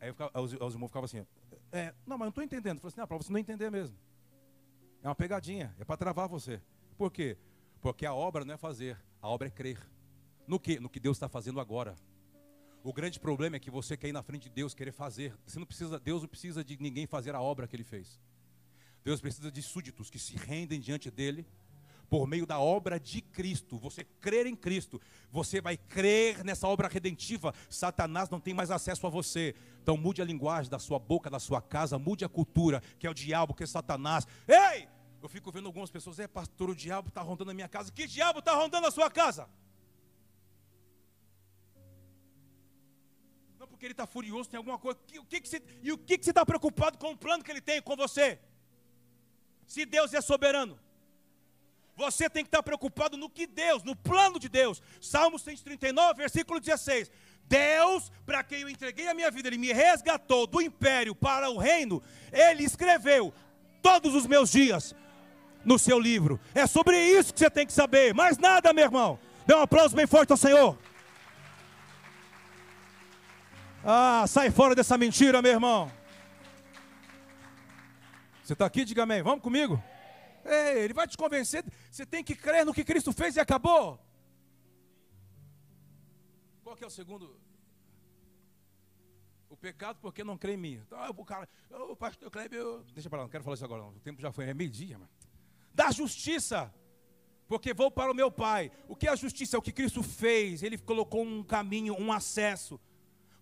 [0.00, 1.26] Aí ficava, os, os irmãos ficavam assim,
[1.70, 2.76] é, não, mas não estou entendendo.
[2.76, 3.96] Eu falei assim, não, para você não entender mesmo.
[5.02, 6.62] É uma pegadinha, é para travar você.
[6.96, 7.36] Por quê?
[7.82, 9.78] Porque a obra não é fazer, a obra é crer.
[10.46, 10.80] No que?
[10.80, 11.94] No que Deus está fazendo agora.
[12.82, 15.34] O grande problema é que você quer ir na frente de Deus, querer fazer.
[15.46, 18.20] Você não precisa, Deus não precisa de ninguém fazer a obra que Ele fez.
[19.02, 21.46] Deus precisa de súditos que se rendem diante dele
[22.08, 23.78] por meio da obra de Cristo.
[23.78, 27.54] Você crer em Cristo, você vai crer nessa obra redentiva.
[27.68, 29.54] Satanás não tem mais acesso a você.
[29.82, 33.10] Então mude a linguagem da sua boca, da sua casa, mude a cultura, que é
[33.10, 34.26] o diabo, que é Satanás.
[34.48, 34.88] Ei!
[35.22, 37.90] Eu fico vendo algumas pessoas, é pastor, o diabo está rondando a minha casa.
[37.90, 39.48] Que diabo está rondando a sua casa?
[43.58, 44.98] Não porque ele está furioso, tem alguma coisa.
[45.18, 47.50] O que, que você, e o que, que você está preocupado com o plano que
[47.50, 48.38] ele tem com você?
[49.66, 50.78] Se Deus é soberano.
[51.96, 54.82] Você tem que estar preocupado no que Deus, no plano de Deus.
[55.00, 57.10] Salmo 139, versículo 16.
[57.46, 61.58] Deus, para quem eu entreguei a minha vida, Ele me resgatou do império para o
[61.58, 62.02] reino.
[62.32, 63.32] Ele escreveu
[63.82, 64.94] todos os meus dias
[65.64, 66.40] no seu livro.
[66.54, 68.12] É sobre isso que você tem que saber.
[68.12, 69.18] Mais nada, meu irmão.
[69.46, 70.78] Dê um aplauso bem forte ao Senhor.
[73.84, 75.92] Ah, sai fora dessa mentira, meu irmão.
[78.42, 78.84] Você está aqui?
[78.84, 79.22] Diga amém.
[79.22, 79.82] Vamos comigo?
[80.44, 81.64] Ei, ele vai te convencer.
[81.90, 83.98] Você tem que crer no que Cristo fez e acabou.
[86.62, 87.38] Qual que é o segundo?
[89.48, 90.82] O pecado porque não crê em mim.
[90.86, 92.84] Então, o cara, o pastor Kleber, eu...
[92.92, 93.82] deixa para lá, não quero falar isso agora.
[93.82, 93.90] Não.
[93.90, 95.00] O tempo já foi, é meio-dia.
[95.72, 96.72] Da justiça,
[97.46, 98.70] porque vou para o meu Pai.
[98.88, 99.56] O que é a justiça?
[99.56, 100.62] É o que Cristo fez.
[100.62, 102.80] Ele colocou um caminho, um acesso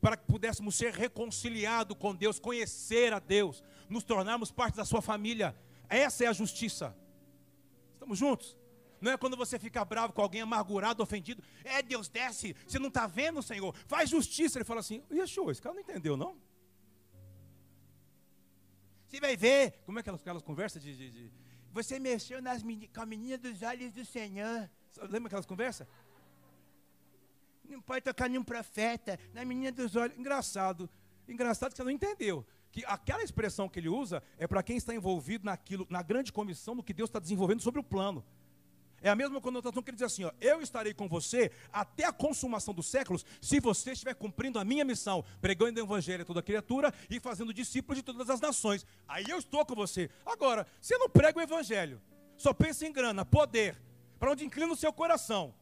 [0.01, 5.01] para que pudéssemos ser reconciliados com Deus, conhecer a Deus, nos tornarmos parte da sua
[5.01, 5.57] família.
[5.93, 6.97] Essa é a justiça.
[7.93, 8.57] Estamos juntos?
[8.99, 11.43] Não é quando você fica bravo com alguém, amargurado, ofendido.
[11.63, 13.75] É, Deus desce, você não está vendo, Senhor?
[13.87, 14.57] Faz justiça.
[14.57, 16.41] Ele fala assim: Yeshua, esse cara não entendeu, não?
[19.07, 19.83] Você vai ver.
[19.85, 21.33] Como é que elas, aquelas conversas de, de, de,
[21.73, 24.71] Você mexeu nas com a menina dos olhos do Senhor.
[25.11, 25.87] Lembra aquelas conversas?
[27.69, 30.19] Não pode tocar nenhum profeta, na menina dos olhos.
[30.19, 30.89] Engraçado.
[31.29, 32.47] Engraçado que você não entendeu.
[32.73, 36.75] Que aquela expressão que ele usa é para quem está envolvido naquilo, na grande comissão
[36.75, 38.25] do que Deus está desenvolvendo sobre o plano.
[39.03, 42.13] É a mesma conotação que ele diz assim: ó, eu estarei com você até a
[42.13, 46.43] consumação dos séculos, se você estiver cumprindo a minha missão, pregando o evangelho a toda
[46.43, 48.87] criatura e fazendo discípulos de todas as nações.
[49.07, 50.09] Aí eu estou com você.
[50.25, 52.01] Agora, você não prega o evangelho,
[52.37, 53.77] só pensa em grana, poder,
[54.19, 55.53] para onde inclina o seu coração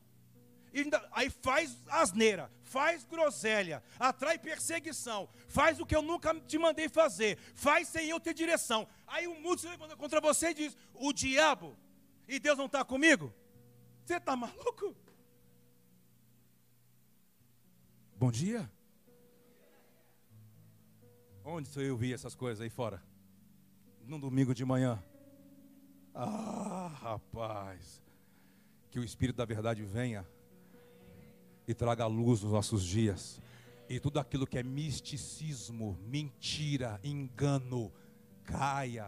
[0.79, 6.89] ainda, aí faz asneira, faz groselha, atrai perseguição, faz o que eu nunca te mandei
[6.89, 8.87] fazer, faz sem eu ter direção.
[9.07, 11.77] Aí o mundo se levanta contra você e diz: o diabo,
[12.29, 13.35] E Deus não está comigo?
[14.05, 14.95] Você está maluco?
[18.17, 18.71] Bom dia.
[21.45, 23.03] Onde eu vi essas coisas aí fora?
[24.07, 25.03] Num domingo de manhã.
[26.15, 28.01] Ah, rapaz.
[28.91, 30.25] Que o Espírito da Verdade venha
[31.71, 33.41] e traga luz nos nossos dias.
[33.89, 37.93] E tudo aquilo que é misticismo, mentira, engano,
[38.45, 39.07] caia,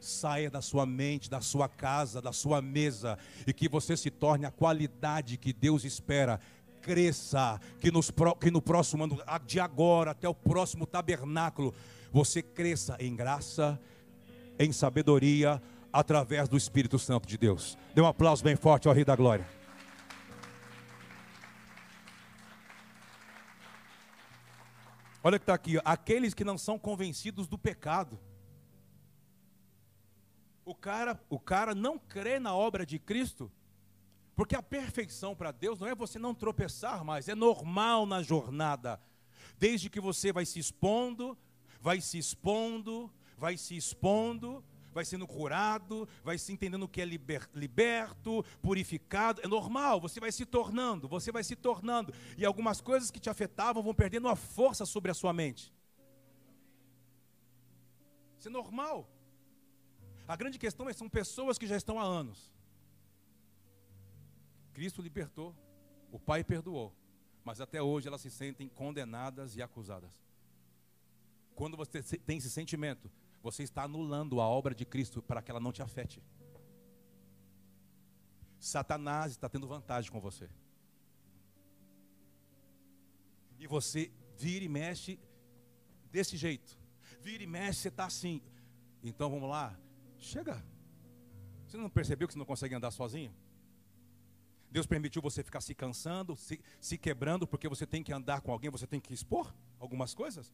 [0.00, 4.46] saia da sua mente, da sua casa, da sua mesa, e que você se torne
[4.46, 6.40] a qualidade que Deus espera.
[6.80, 11.74] Cresça, que, nos, que no próximo ano, de agora até o próximo tabernáculo,
[12.12, 13.80] você cresça em graça,
[14.56, 15.60] em sabedoria,
[15.92, 17.76] através do Espírito Santo de Deus.
[17.92, 19.55] Dê um aplauso bem forte ao Rei da Glória.
[25.26, 28.16] Olha que está aqui, aqueles que não são convencidos do pecado.
[30.64, 33.50] O cara, o cara não crê na obra de Cristo,
[34.36, 39.00] porque a perfeição para Deus não é você não tropeçar mais, é normal na jornada.
[39.58, 41.36] Desde que você vai se expondo,
[41.80, 44.64] vai se expondo, vai se expondo,
[44.96, 49.42] vai sendo curado, vai se entendendo que é liber, liberto, purificado.
[49.42, 52.14] É normal, você vai se tornando, você vai se tornando.
[52.38, 55.70] E algumas coisas que te afetavam vão perdendo a força sobre a sua mente.
[58.38, 59.06] Isso é normal.
[60.26, 62.50] A grande questão é são pessoas que já estão há anos.
[64.72, 65.54] Cristo libertou,
[66.10, 66.94] o Pai perdoou,
[67.44, 70.18] mas até hoje elas se sentem condenadas e acusadas.
[71.54, 73.10] Quando você tem esse sentimento,
[73.46, 76.20] você está anulando a obra de Cristo para que ela não te afete.
[78.58, 80.50] Satanás está tendo vantagem com você.
[83.60, 85.18] E você vira e mexe
[86.10, 86.76] desse jeito.
[87.20, 88.42] Vira e mexe, você está assim.
[89.00, 89.78] Então vamos lá.
[90.18, 90.64] Chega.
[91.66, 93.32] Você não percebeu que você não consegue andar sozinho?
[94.72, 98.50] Deus permitiu você ficar se cansando, se, se quebrando, porque você tem que andar com
[98.50, 100.52] alguém, você tem que expor algumas coisas?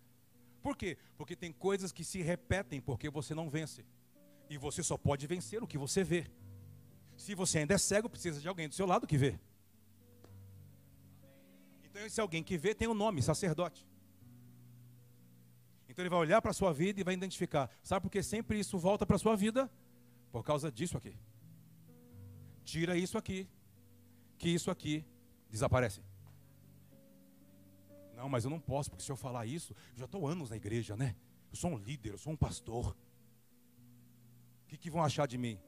[0.63, 0.97] Por quê?
[1.17, 3.85] Porque tem coisas que se repetem porque você não vence.
[4.49, 6.31] E você só pode vencer o que você vê.
[7.17, 9.39] Se você ainda é cego, precisa de alguém do seu lado que vê.
[11.85, 13.87] Então, esse alguém que vê tem o um nome, sacerdote.
[15.89, 17.71] Então, ele vai olhar para a sua vida e vai identificar.
[17.83, 19.71] Sabe por que sempre isso volta para a sua vida?
[20.31, 21.15] Por causa disso aqui.
[22.65, 23.49] Tira isso aqui,
[24.39, 25.05] que isso aqui
[25.51, 26.01] desaparece.
[28.23, 30.57] Não, mas eu não posso, porque se eu falar isso, eu já estou anos na
[30.57, 31.17] igreja, né?
[31.51, 32.97] Eu sou um líder, eu sou um pastor.
[34.63, 35.59] O que, que vão achar de mim?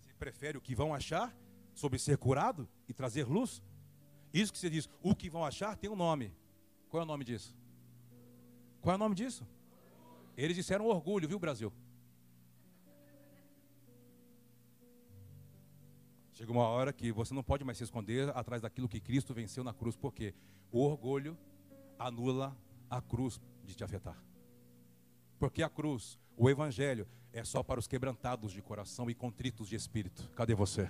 [0.00, 1.32] Você prefere o que vão achar
[1.72, 3.62] sobre ser curado e trazer luz?
[4.34, 6.34] Isso que você diz, o que vão achar tem um nome.
[6.88, 7.56] Qual é o nome disso?
[8.80, 9.46] Qual é o nome disso?
[10.36, 11.72] Eles disseram orgulho, viu, Brasil?
[16.38, 19.64] Chega uma hora que você não pode mais se esconder atrás daquilo que Cristo venceu
[19.64, 20.32] na cruz, porque
[20.70, 21.36] o orgulho
[21.98, 22.56] anula
[22.88, 24.16] a cruz de te afetar.
[25.36, 29.74] Porque a cruz, o evangelho, é só para os quebrantados de coração e contritos de
[29.74, 30.30] espírito.
[30.36, 30.88] Cadê você?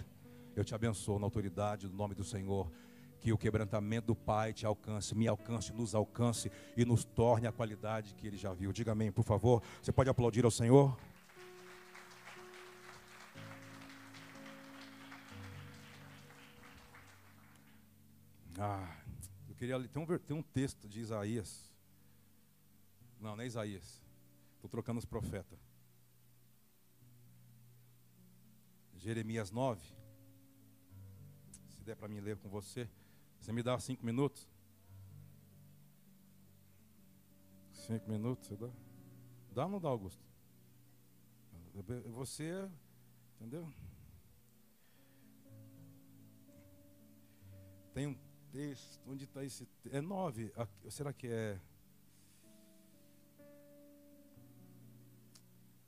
[0.54, 2.70] Eu te abençoo na autoridade do nome do Senhor.
[3.18, 7.52] Que o quebrantamento do Pai te alcance, me alcance, nos alcance e nos torne a
[7.52, 8.70] qualidade que Ele já viu.
[8.70, 9.62] Diga amém, por favor.
[9.80, 10.94] Você pode aplaudir ao Senhor?
[19.58, 19.88] Queria ler.
[19.88, 21.70] Tem um, tem um texto de Isaías.
[23.20, 24.02] Não, não é Isaías.
[24.54, 25.58] Estou trocando os profetas.
[28.96, 29.80] Jeremias 9.
[31.70, 32.88] Se der para mim ler com você.
[33.40, 34.48] Você me dá cinco minutos?
[37.72, 38.68] Cinco minutos, você dá?
[39.52, 40.22] Dá ou não dá, Augusto?
[42.06, 42.68] Você,
[43.36, 43.72] entendeu?
[47.94, 49.68] Tem um texto, onde está esse?
[49.90, 50.52] É nove.
[50.88, 51.60] Será que é?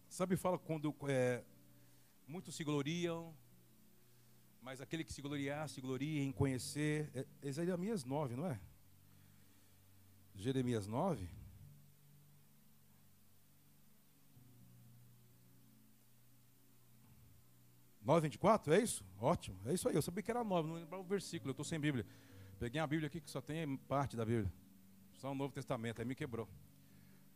[0.09, 1.43] Sabe, fala quando é,
[2.27, 3.35] muitos se gloriam,
[4.61, 7.11] mas aquele que se gloriar, se gloria em conhecer.
[7.15, 8.61] É, é Jeremias 9, não é?
[10.35, 11.29] Jeremias 9.
[18.03, 18.41] Nove vinte
[18.73, 19.05] é isso?
[19.21, 19.95] Ótimo, é isso aí.
[19.95, 21.51] Eu sabia que era nove, não lembrava o versículo.
[21.51, 22.05] Eu estou sem Bíblia.
[22.61, 24.53] Peguei uma Bíblia aqui que só tem parte da Bíblia.
[25.15, 26.47] Só o Novo Testamento, aí me quebrou.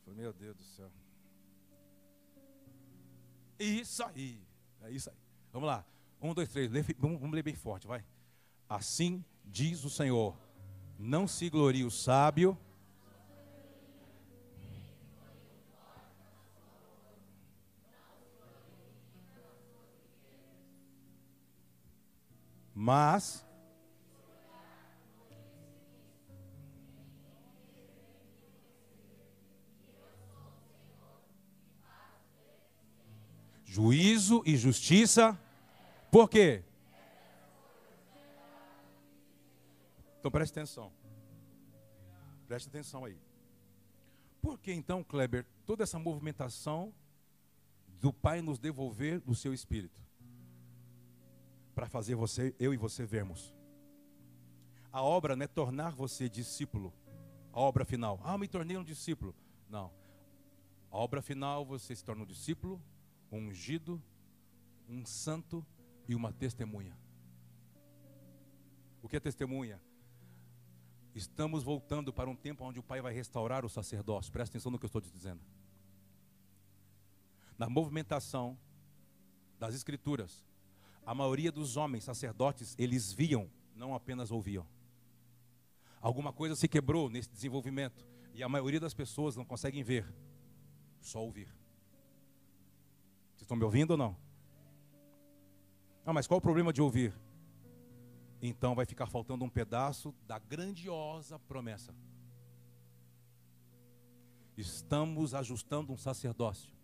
[0.05, 0.93] Falei, meu Deus do céu.
[3.59, 4.39] Isso aí.
[4.83, 5.17] É isso aí.
[5.51, 5.83] Vamos lá.
[6.21, 6.71] Um, dois, três.
[6.99, 8.05] Vamos, vamos ler bem forte, vai.
[8.69, 10.37] Assim diz o Senhor:
[10.99, 12.59] Não se glorie o sábio.
[22.75, 23.43] Mas
[33.75, 35.37] juízo e justiça.
[36.09, 36.63] Por quê?
[40.21, 40.93] Então preste atenção.
[42.47, 43.19] Preste atenção aí.
[44.41, 46.95] Por que então, Kleber, toda essa movimentação
[48.01, 50.01] do Pai nos devolver do seu espírito?
[51.75, 53.53] Para fazer você, eu e você vermos.
[54.93, 56.95] A obra não é tornar você discípulo.
[57.53, 58.21] A obra final.
[58.23, 59.35] Ah, me tornei um discípulo.
[59.69, 59.91] Não.
[60.93, 62.81] A obra final, você se torna um discípulo,
[63.31, 64.03] um ungido,
[64.89, 65.65] um santo
[66.09, 66.97] e uma testemunha.
[69.03, 69.81] O que é testemunha?
[71.15, 74.33] Estamos voltando para um tempo onde o Pai vai restaurar o sacerdócio.
[74.33, 75.41] Presta atenção no que eu estou te dizendo.
[77.57, 78.59] Na movimentação
[79.59, 80.45] das Escrituras,
[81.07, 84.67] a maioria dos homens sacerdotes, eles viam, não apenas ouviam.
[86.01, 88.05] Alguma coisa se quebrou nesse desenvolvimento
[88.35, 90.13] e a maioria das pessoas não conseguem ver,
[91.01, 91.55] só ouvir.
[93.45, 94.17] Estão me ouvindo ou não?
[96.07, 97.13] Ah, mas qual o problema de ouvir?
[98.41, 101.95] Então vai ficar faltando um pedaço da grandiosa promessa.
[104.57, 106.75] Estamos ajustando um sacerdócio.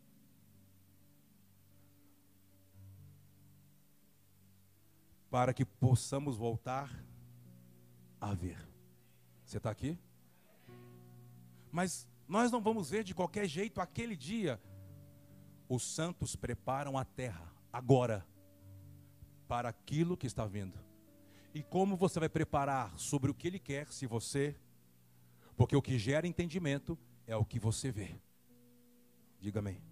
[5.31, 6.95] Para que possamos voltar
[8.21, 8.69] a ver.
[9.47, 9.99] Você está aqui?
[11.73, 14.61] Mas nós não vamos ver de qualquer jeito aquele dia
[15.71, 18.27] os santos preparam a terra agora
[19.49, 20.79] para aquilo que está vindo.
[21.55, 24.55] E como você vai preparar sobre o que ele quer se você
[25.61, 28.19] porque o que gera entendimento é o que você vê.
[29.39, 29.83] Diga amém.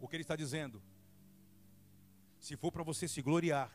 [0.00, 0.80] O que ele está dizendo?
[2.38, 3.72] Se for para você se gloriar,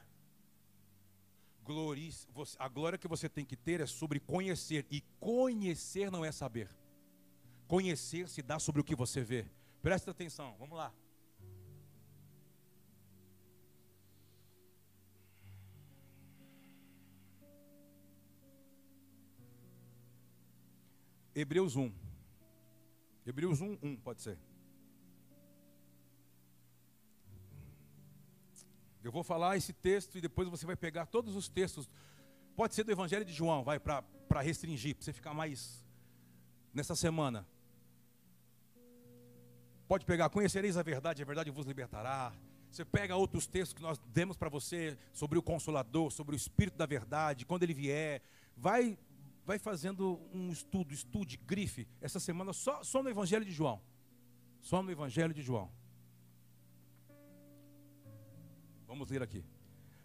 [2.58, 6.70] a glória que você tem que ter é sobre conhecer, e conhecer não é saber.
[7.68, 9.46] Conhecer se dá sobre o que você vê.
[9.82, 10.94] Presta atenção, vamos lá.
[21.34, 21.94] Hebreus 1.
[23.26, 24.38] Hebreus 1, 1, pode ser.
[29.02, 31.90] Eu vou falar esse texto e depois você vai pegar todos os textos.
[32.56, 35.86] Pode ser do Evangelho de João, vai, para restringir, para você ficar mais
[36.74, 37.48] nessa semana.
[39.90, 42.32] Pode pegar, conhecereis a verdade, a verdade vos libertará.
[42.70, 46.78] Você pega outros textos que nós demos para você sobre o Consolador, sobre o Espírito
[46.78, 48.22] da Verdade, quando ele vier.
[48.56, 49.00] Vai,
[49.44, 53.82] vai fazendo um estudo, estude, grife, essa semana só, só no Evangelho de João.
[54.62, 55.72] Só no Evangelho de João.
[58.86, 59.44] Vamos ler aqui.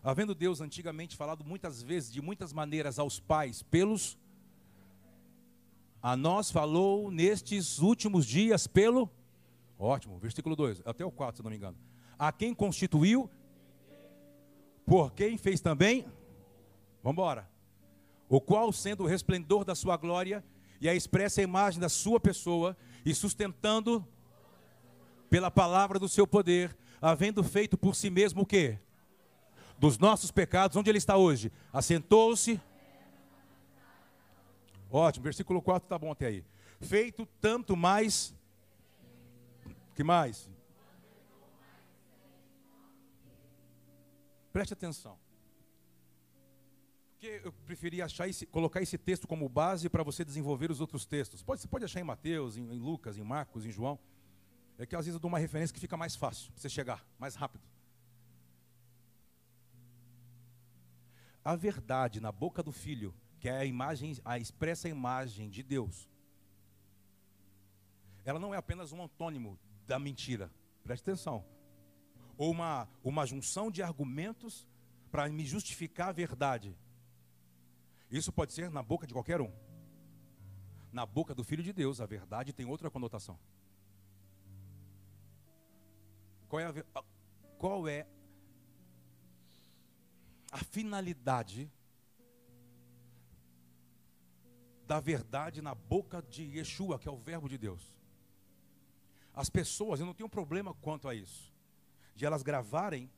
[0.02, 4.16] Havendo Deus antigamente falado muitas vezes, de muitas maneiras, aos pais, pelos.
[6.00, 9.10] A nós falou nestes últimos dias pelo
[9.84, 11.76] Ótimo, versículo 2, até o 4, se não me engano.
[12.18, 13.28] A quem constituiu,
[14.86, 16.06] por quem fez também,
[17.02, 17.50] vamos embora.
[18.26, 20.42] O qual, sendo o resplendor da sua glória
[20.80, 22.74] e a expressa imagem da sua pessoa,
[23.04, 24.02] e sustentando
[25.28, 28.78] pela palavra do seu poder, havendo feito por si mesmo o quê?
[29.78, 31.52] Dos nossos pecados, onde ele está hoje?
[31.70, 32.58] Assentou-se.
[34.90, 36.44] Ótimo, versículo 4 está bom até aí.
[36.80, 38.34] Feito tanto mais
[39.94, 40.50] que mais?
[44.52, 45.18] Preste atenção.
[47.12, 51.06] Porque eu preferi achar esse, colocar esse texto como base para você desenvolver os outros
[51.06, 51.42] textos.
[51.42, 53.98] Pode, você pode achar em Mateus, em, em Lucas, em Marcos, em João.
[54.78, 57.04] É que às vezes eu dou uma referência que fica mais fácil para você chegar,
[57.18, 57.64] mais rápido.
[61.44, 66.08] A verdade na boca do filho, que é a imagem, a expressa imagem de Deus,
[68.24, 70.50] ela não é apenas um antônimo da mentira.
[70.82, 71.44] Preste atenção.
[72.36, 74.66] Ou uma, uma junção de argumentos
[75.10, 76.76] para me justificar a verdade.
[78.10, 79.52] Isso pode ser na boca de qualquer um.
[80.92, 83.38] Na boca do Filho de Deus, a verdade tem outra conotação.
[86.48, 87.04] Qual é a,
[87.58, 88.06] qual é
[90.50, 91.70] a finalidade
[94.86, 97.93] da verdade na boca de Yeshua, que é o Verbo de Deus?
[99.34, 101.52] As pessoas, eu não tenho problema quanto a isso,
[102.14, 103.10] de elas gravarem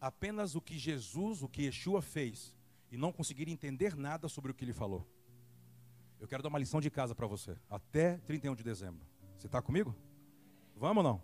[0.00, 2.54] apenas o que Jesus, o que Yeshua fez,
[2.90, 5.06] e não conseguirem entender nada sobre o que ele falou.
[6.18, 9.06] Eu quero dar uma lição de casa para você, até 31 de dezembro.
[9.36, 9.94] Você está comigo?
[10.74, 11.22] Vamos ou não?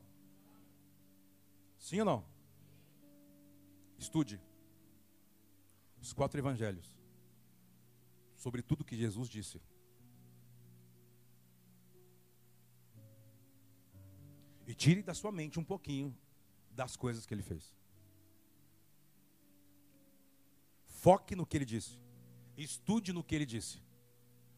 [1.79, 2.25] Sim ou não?
[3.99, 4.41] Estude.
[6.01, 6.95] os quatro evangelhos
[8.37, 9.59] sobre tudo que Jesus disse.
[14.67, 16.17] E tire da sua mente um pouquinho
[16.71, 17.75] das coisas que ele fez.
[20.87, 21.99] Foque no que ele disse.
[22.57, 23.83] Estude no que ele disse.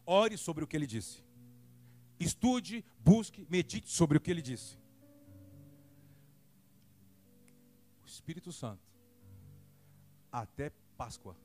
[0.05, 1.23] Ore sobre o que ele disse.
[2.19, 4.77] Estude, busque, medite sobre o que ele disse.
[8.03, 8.81] O Espírito Santo,
[10.31, 11.35] até Páscoa,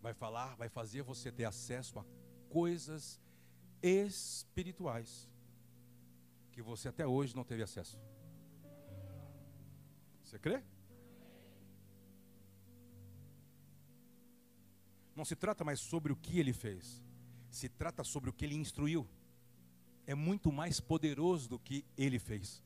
[0.00, 2.04] vai falar, vai fazer você ter acesso a
[2.48, 3.20] coisas
[3.82, 5.28] espirituais
[6.58, 7.96] que você até hoje não teve acesso.
[10.24, 10.60] Você crê?
[15.14, 17.00] Não se trata mais sobre o que ele fez,
[17.48, 19.08] se trata sobre o que ele instruiu.
[20.04, 22.64] É muito mais poderoso do que ele fez.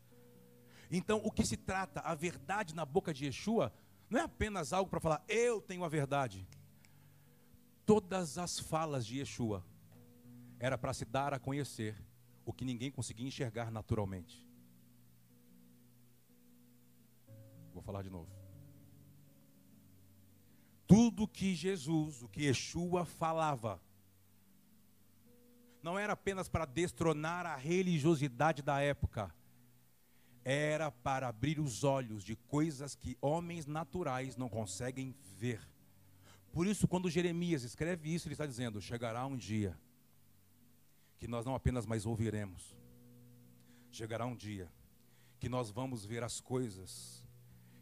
[0.91, 3.75] Então, o que se trata, a verdade na boca de Yeshua,
[4.09, 6.49] não é apenas algo para falar, eu tenho a verdade.
[7.85, 9.63] Todas as falas de Yeshua
[10.59, 12.03] era para se dar a conhecer
[12.45, 14.45] o que ninguém conseguia enxergar naturalmente.
[17.73, 18.31] Vou falar de novo.
[20.87, 23.81] Tudo que Jesus, o que Yeshua falava,
[25.83, 29.35] não era apenas para destronar a religiosidade da época,
[30.45, 35.61] era para abrir os olhos de coisas que homens naturais não conseguem ver.
[36.53, 39.79] Por isso, quando Jeremias escreve isso, ele está dizendo: chegará um dia
[41.23, 42.77] que nós não apenas mais ouviremos,
[43.93, 44.69] chegará um dia
[45.39, 47.25] que nós vamos ver as coisas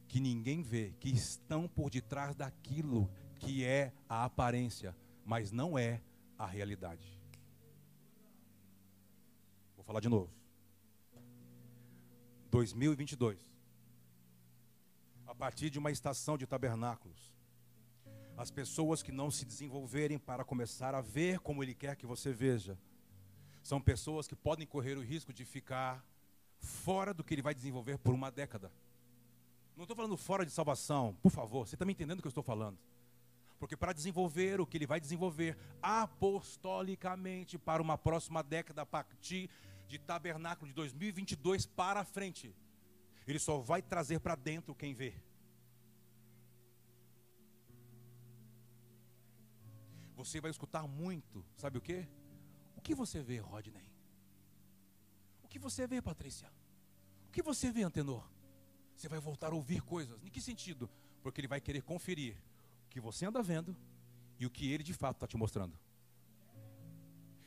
[0.07, 6.03] que ninguém vê, que estão por detrás daquilo que é a aparência, mas não é
[6.37, 7.19] a realidade.
[9.75, 10.31] Vou falar de novo.
[12.51, 13.41] 2022.
[15.27, 17.35] A partir de uma estação de tabernáculos,
[18.37, 22.35] as pessoas que não se desenvolverem para começar a ver como Ele quer que você
[22.35, 22.79] veja,
[23.71, 26.05] são pessoas que podem correr o risco de ficar
[26.59, 28.73] fora do que ele vai desenvolver por uma década.
[29.77, 32.31] Não estou falando fora de salvação, por favor, você está me entendendo o que eu
[32.31, 32.77] estou falando?
[33.61, 39.49] Porque para desenvolver o que ele vai desenvolver apostolicamente para uma próxima década, a partir
[39.87, 42.53] de tabernáculo de 2022 para frente,
[43.25, 45.15] ele só vai trazer para dentro quem vê.
[50.17, 52.05] Você vai escutar muito, sabe o que?
[52.81, 53.85] O que você vê, Rodney?
[55.45, 56.51] O que você vê, Patrícia?
[57.29, 58.27] O que você vê, Antenor?
[58.97, 60.19] Você vai voltar a ouvir coisas.
[60.25, 60.89] Em que sentido?
[61.23, 62.35] Porque ele vai querer conferir
[62.87, 63.77] o que você anda vendo
[64.39, 65.79] e o que ele de fato está te mostrando.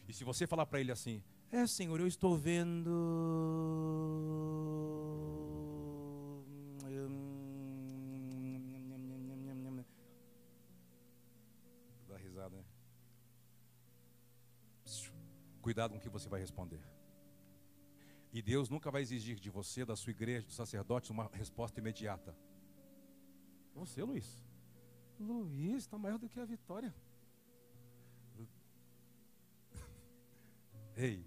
[0.08, 2.92] E se você falar para ele assim, é Senhor, eu estou vendo.
[15.64, 16.82] Cuidado com o que você vai responder.
[18.34, 22.36] E Deus nunca vai exigir de você, da sua igreja, dos sacerdotes, uma resposta imediata.
[23.74, 24.44] Você, Luiz.
[25.18, 26.94] Luiz está maior do que a vitória.
[30.98, 31.26] Ei.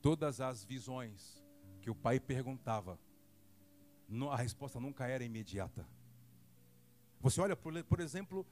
[0.00, 1.44] Todas as visões
[1.82, 2.98] que o pai perguntava,
[4.30, 5.86] a resposta nunca era imediata.
[7.20, 8.46] Você olha, por, por exemplo,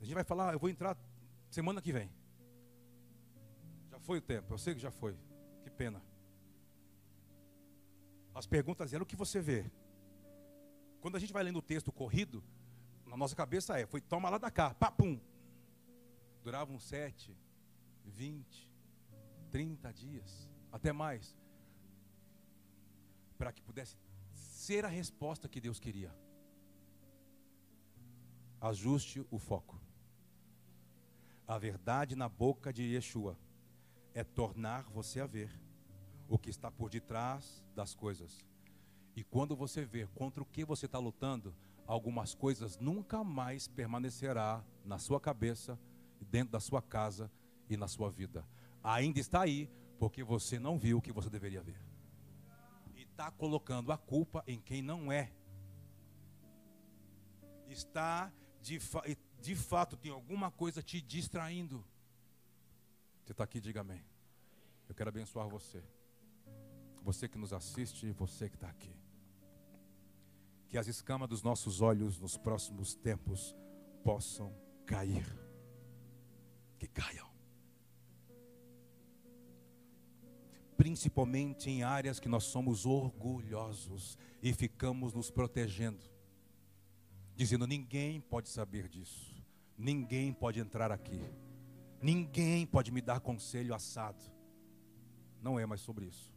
[0.00, 0.98] a gente vai falar, eu vou entrar
[1.48, 2.10] semana que vem
[4.10, 5.16] foi o tempo, eu sei que já foi.
[5.62, 6.02] Que pena.
[8.34, 9.70] As perguntas eram o que você vê.
[11.00, 12.42] Quando a gente vai lendo o texto corrido,
[13.06, 15.20] na nossa cabeça é, foi toma lá da cá, papum.
[16.42, 17.38] Duravam sete,
[18.04, 18.68] vinte,
[19.48, 21.36] trinta dias, até mais.
[23.38, 23.96] Para que pudesse
[24.32, 26.12] ser a resposta que Deus queria.
[28.60, 29.80] Ajuste o foco.
[31.46, 33.38] A verdade na boca de Yeshua
[34.14, 35.50] é tornar você a ver
[36.28, 38.44] o que está por detrás das coisas.
[39.16, 41.54] E quando você ver contra o que você está lutando,
[41.86, 45.78] algumas coisas nunca mais permanecerá na sua cabeça,
[46.20, 47.30] dentro da sua casa
[47.68, 48.46] e na sua vida.
[48.82, 51.80] Ainda está aí porque você não viu o que você deveria ver.
[52.94, 55.32] E está colocando a culpa em quem não é.
[57.68, 59.02] Está de, fa
[59.40, 61.84] de fato tem alguma coisa te distraindo.
[63.30, 64.04] Você está aqui, diga amém.
[64.88, 65.80] Eu quero abençoar você.
[67.00, 68.92] Você que nos assiste e você que está aqui.
[70.68, 73.54] Que as escamas dos nossos olhos nos próximos tempos
[74.02, 74.52] possam
[74.84, 75.24] cair.
[76.76, 77.30] Que caiam.
[80.76, 86.02] Principalmente em áreas que nós somos orgulhosos e ficamos nos protegendo
[87.36, 89.40] dizendo: ninguém pode saber disso,
[89.78, 91.22] ninguém pode entrar aqui,
[92.00, 94.22] ninguém pode me dar conselho assado.
[95.42, 96.32] Não é mais sobre isso.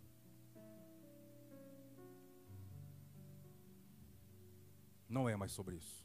[5.09, 6.03] Não é mais sobre isso.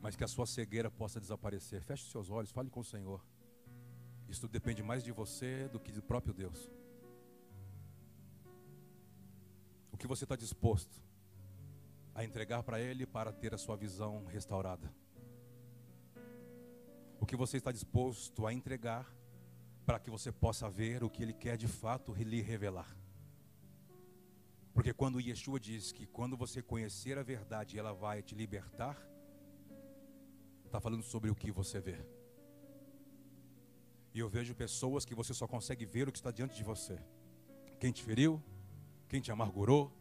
[0.00, 1.82] Mas que a sua cegueira possa desaparecer.
[1.82, 3.24] Feche os seus olhos, fale com o Senhor.
[4.28, 6.70] Isso depende mais de você do que do próprio Deus.
[9.90, 11.02] O que você está disposto
[12.14, 14.92] a entregar para Ele para ter a sua visão restaurada?
[17.28, 19.06] Que você está disposto a entregar
[19.84, 22.96] para que você possa ver o que Ele quer de fato lhe revelar?
[24.72, 28.96] Porque quando Yeshua diz que quando você conhecer a verdade, ela vai te libertar,
[30.64, 31.98] está falando sobre o que você vê.
[34.14, 36.98] E eu vejo pessoas que você só consegue ver o que está diante de você.
[37.78, 38.42] Quem te feriu,
[39.06, 39.92] quem te amargurou,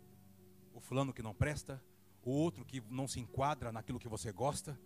[0.74, 1.84] o fulano que não presta,
[2.24, 4.80] o outro que não se enquadra naquilo que você gosta,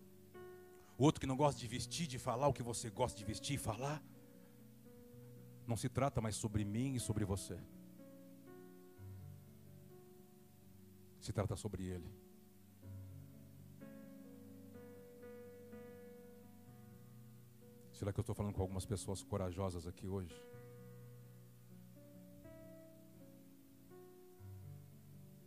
[0.98, 3.54] o outro que não gosta de vestir, de falar o que você gosta de vestir
[3.54, 4.02] e falar.
[5.66, 7.58] Não se trata mais sobre mim e sobre você.
[11.22, 12.10] se trata sobre Ele.
[17.92, 20.34] Será que eu estou falando com algumas pessoas corajosas aqui hoje?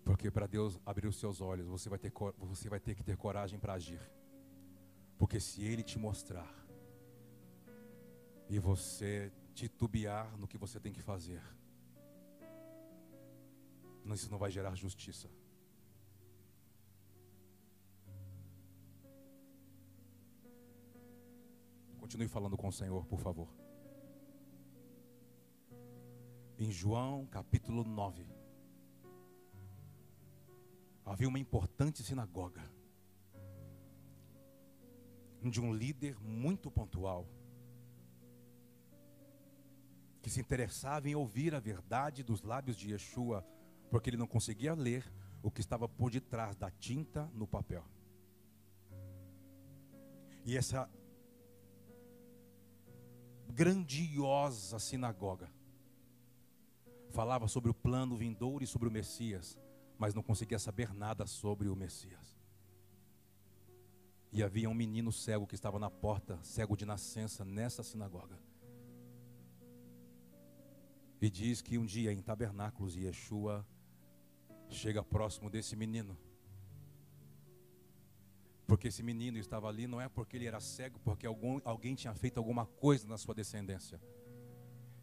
[0.06, 3.18] Porque para Deus abrir os seus olhos, você vai ter, você vai ter que ter
[3.18, 4.00] coragem para agir.
[5.18, 6.52] Porque se Ele te mostrar
[8.50, 11.42] e você titubear no que você tem que fazer,
[14.14, 15.30] isso não vai gerar justiça.
[22.00, 23.50] Continue falando com o Senhor, por favor.
[26.58, 28.26] Em João capítulo 9,
[31.04, 32.64] havia uma importante sinagoga,
[35.50, 37.28] de um líder muito pontual,
[40.22, 43.46] que se interessava em ouvir a verdade dos lábios de Yeshua,
[43.90, 45.06] porque ele não conseguia ler
[45.44, 47.86] o que estava por detrás da tinta no papel.
[50.44, 50.90] E essa
[53.56, 55.50] grandiosa sinagoga.
[57.12, 59.58] Falava sobre o plano vindouro e sobre o Messias,
[59.98, 62.35] mas não conseguia saber nada sobre o Messias.
[64.36, 68.38] E havia um menino cego que estava na porta, cego de nascença, nessa sinagoga.
[71.20, 73.66] E diz que um dia em tabernáculos, Yeshua
[74.70, 76.16] chega próximo desse menino
[78.68, 82.14] porque esse menino estava ali não é porque ele era cego, porque algum, alguém tinha
[82.14, 84.02] feito alguma coisa na sua descendência.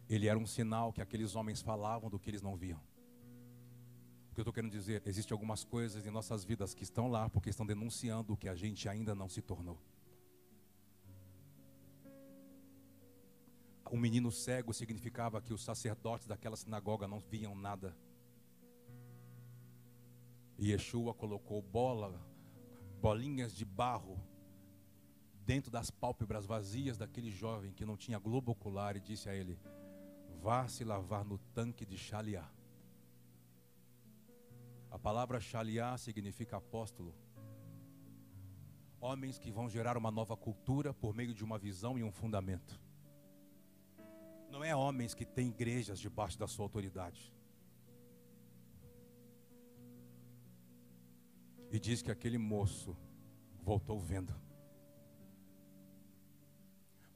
[0.09, 2.79] Ele era um sinal que aqueles homens falavam do que eles não viam.
[4.33, 7.29] O que eu estou querendo dizer, existem algumas coisas em nossas vidas que estão lá
[7.29, 9.79] porque estão denunciando o que a gente ainda não se tornou.
[13.91, 17.95] Um menino cego significava que os sacerdotes daquela sinagoga não viam nada.
[20.57, 22.19] E Yeshua colocou bola
[22.99, 24.19] bolinhas de barro
[25.45, 29.59] dentro das pálpebras vazias daquele jovem que não tinha globo ocular e disse a ele:
[30.41, 32.49] Vá se lavar no tanque de Shaliá.
[34.93, 37.15] A palavra Shaliá significa apóstolo.
[39.01, 42.79] Homens que vão gerar uma nova cultura por meio de uma visão e um fundamento.
[44.51, 47.33] Não é homens que têm igrejas debaixo da sua autoridade.
[51.71, 52.95] E diz que aquele moço
[53.63, 54.39] voltou vendo.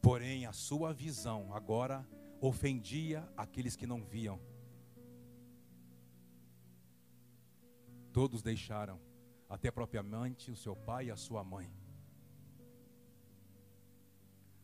[0.01, 2.03] Porém, a sua visão agora
[2.41, 4.41] ofendia aqueles que não viam.
[8.17, 8.99] Todos deixaram,
[9.47, 11.71] até propriamente o seu pai e a sua mãe.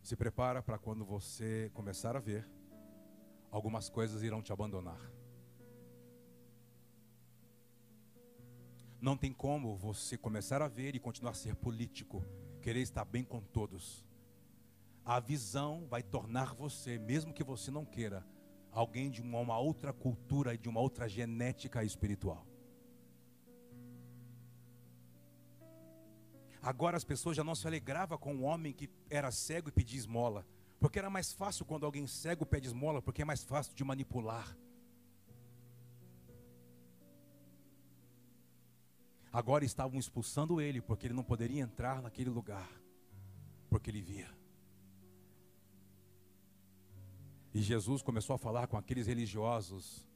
[0.02, 2.50] Se prepara para quando você começar a ver,
[3.52, 5.00] algumas coisas irão te abandonar.
[9.00, 12.26] Não tem como você começar a ver e continuar a ser político,
[12.60, 14.04] querer estar bem com todos.
[15.06, 18.26] A visão vai tornar você, mesmo que você não queira,
[18.72, 22.48] alguém de uma, outra cultura e de uma outra genética espiritual.
[26.64, 30.00] Agora as pessoas já não se alegravam com um homem que era cego e pedia
[30.00, 30.48] esmola.
[30.80, 34.58] Porque era mais fácil quando alguém cego pede esmola, porque é mais fácil de manipular.
[39.32, 42.70] Agora estavam expulsando ele, porque ele não poderia entrar naquele lugar,
[43.70, 44.30] porque ele via.
[47.54, 50.08] E Jesus começou a falar com aqueles religiosos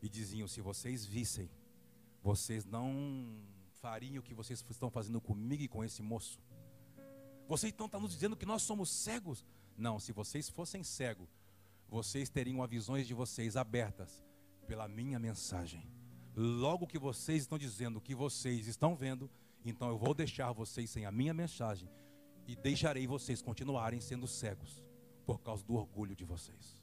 [0.00, 1.50] e diziam: Se vocês vissem,
[2.22, 3.53] vocês não
[3.84, 6.40] fariam o que vocês estão fazendo comigo e com esse moço.
[7.46, 9.44] Vocês então estão nos dizendo que nós somos cegos?
[9.76, 11.28] Não, se vocês fossem cegos,
[11.86, 14.24] vocês teriam as visões de vocês abertas
[14.66, 15.86] pela minha mensagem.
[16.34, 19.30] Logo que vocês estão dizendo que vocês estão vendo,
[19.62, 21.90] então eu vou deixar vocês sem a minha mensagem
[22.46, 24.82] e deixarei vocês continuarem sendo cegos
[25.26, 26.82] por causa do orgulho de vocês.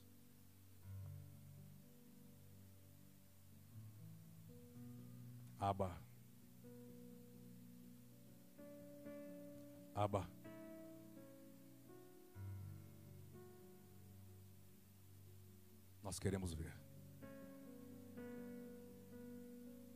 [5.60, 6.11] Aba.
[16.02, 16.74] Nós queremos ver.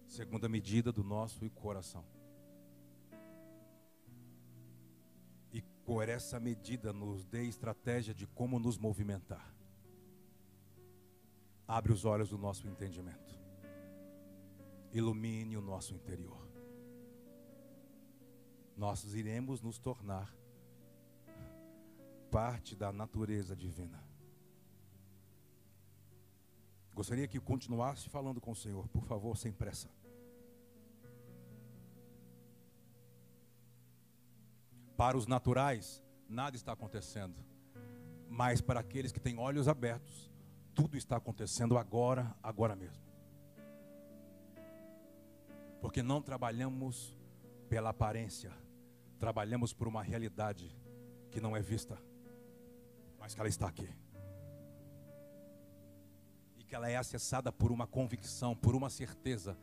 [0.07, 2.05] Segunda medida do nosso coração.
[5.51, 9.53] E por essa medida nos dê estratégia de como nos movimentar.
[11.67, 13.37] Abre os olhos do nosso entendimento.
[14.93, 16.54] Ilumine o nosso interior.
[18.75, 20.35] Nós iremos nos tornar
[22.29, 24.03] parte da natureza divina.
[26.93, 29.89] Gostaria que continuasse falando com o Senhor, por favor, sem pressa.
[34.95, 37.35] Para os naturais, nada está acontecendo.
[38.29, 40.31] Mas para aqueles que têm olhos abertos,
[40.73, 43.03] tudo está acontecendo agora, agora mesmo.
[45.81, 47.17] Porque não trabalhamos
[47.69, 48.53] pela aparência,
[49.19, 50.75] trabalhamos por uma realidade
[51.31, 51.97] que não é vista,
[53.19, 53.89] mas que ela está aqui
[56.65, 59.57] que ela é acessada por uma convicção, por uma certeza,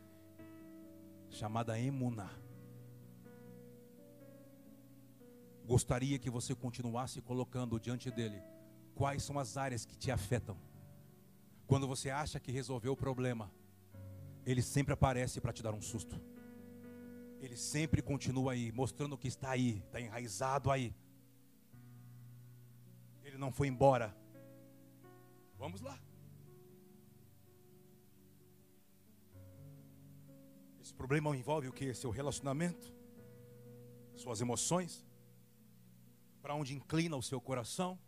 [1.29, 2.29] chamada emuná.
[5.65, 8.41] Gostaria que você continuasse colocando diante dele
[8.95, 10.57] quais são as áreas que te afetam.
[11.67, 13.51] Quando você acha que resolveu o problema,
[14.45, 16.19] ele sempre aparece para te dar um susto.
[17.43, 20.95] Ele sempre continua aí, mostrando que está aí, está enraizado aí.
[23.21, 24.15] Ele não foi embora.
[25.57, 25.99] Vamos lá.
[30.81, 31.93] Esse problema envolve o que?
[31.93, 32.93] Seu relacionamento,
[34.15, 35.05] suas emoções,
[36.41, 37.99] para onde inclina o seu coração,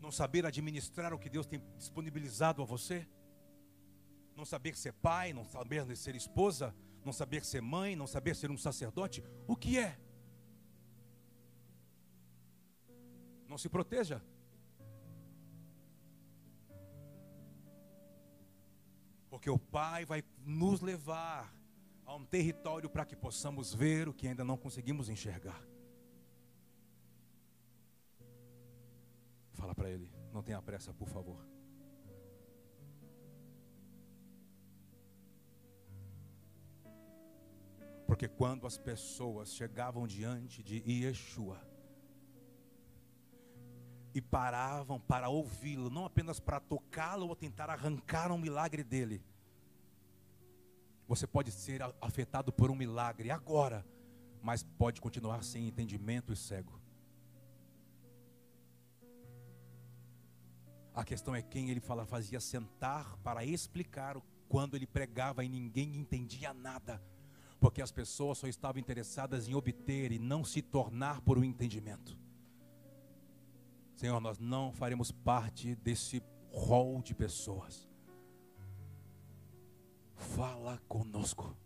[0.00, 3.06] não saber administrar o que Deus tem disponibilizado a você,
[4.34, 6.74] não saber ser pai, não saber ser esposa,
[7.04, 9.98] não saber ser mãe, não saber ser um sacerdote, o que é?
[13.48, 14.22] Não se proteja.
[19.28, 21.52] Porque o Pai vai nos levar
[22.04, 25.64] a um território para que possamos ver o que ainda não conseguimos enxergar.
[29.52, 31.46] Fala para ele, não tenha pressa, por favor.
[38.10, 41.64] Porque quando as pessoas chegavam diante de Yeshua
[44.12, 49.24] e paravam para ouvi-lo, não apenas para tocá-lo ou tentar arrancar um milagre dele,
[51.06, 53.86] você pode ser afetado por um milagre agora,
[54.42, 56.80] mas pode continuar sem entendimento e cego.
[60.92, 65.94] A questão é quem ele fala, fazia sentar para explicar quando ele pregava e ninguém
[65.94, 67.00] entendia nada,
[67.60, 72.18] porque as pessoas só estavam interessadas em obter e não se tornar por um entendimento.
[73.94, 77.90] Senhor, nós não faremos parte desse rol de pessoas
[80.20, 81.56] Fala conosco.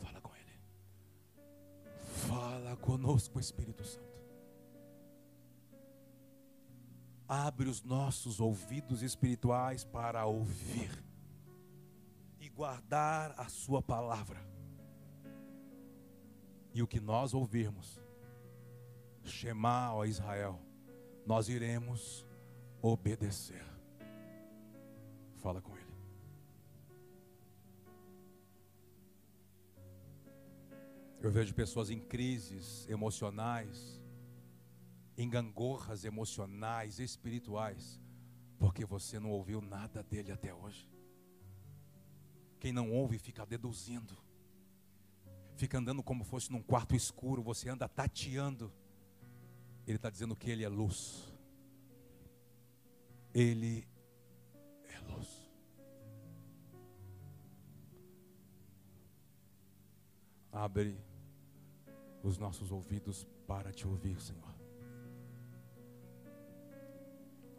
[0.00, 0.58] Fala com Ele.
[2.26, 4.10] Fala conosco, Espírito Santo.
[7.28, 10.90] Abre os nossos ouvidos espirituais para ouvir
[12.54, 14.40] guardar a Sua palavra.
[16.74, 18.00] E o que nós ouvirmos,
[19.24, 20.60] Shema, ó Israel,
[21.26, 22.26] nós iremos
[22.80, 23.64] obedecer.
[25.36, 25.92] Fala com Ele.
[31.20, 34.00] Eu vejo pessoas em crises emocionais,
[35.16, 38.00] em gangorras emocionais, espirituais,
[38.58, 40.91] porque você não ouviu nada dele até hoje.
[42.62, 44.16] Quem não ouve fica deduzindo,
[45.56, 48.72] fica andando como fosse num quarto escuro, você anda tateando.
[49.84, 51.28] Ele está dizendo que ele é luz.
[53.34, 53.84] Ele
[54.84, 55.52] é luz.
[60.52, 60.96] Abre
[62.22, 64.54] os nossos ouvidos para te ouvir, Senhor.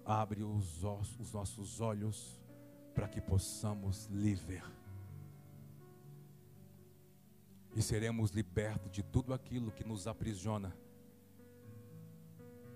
[0.05, 0.81] Abre os,
[1.19, 2.41] os nossos olhos
[2.95, 4.63] para que possamos lhe ver.
[7.75, 10.75] E seremos libertos de tudo aquilo que nos aprisiona,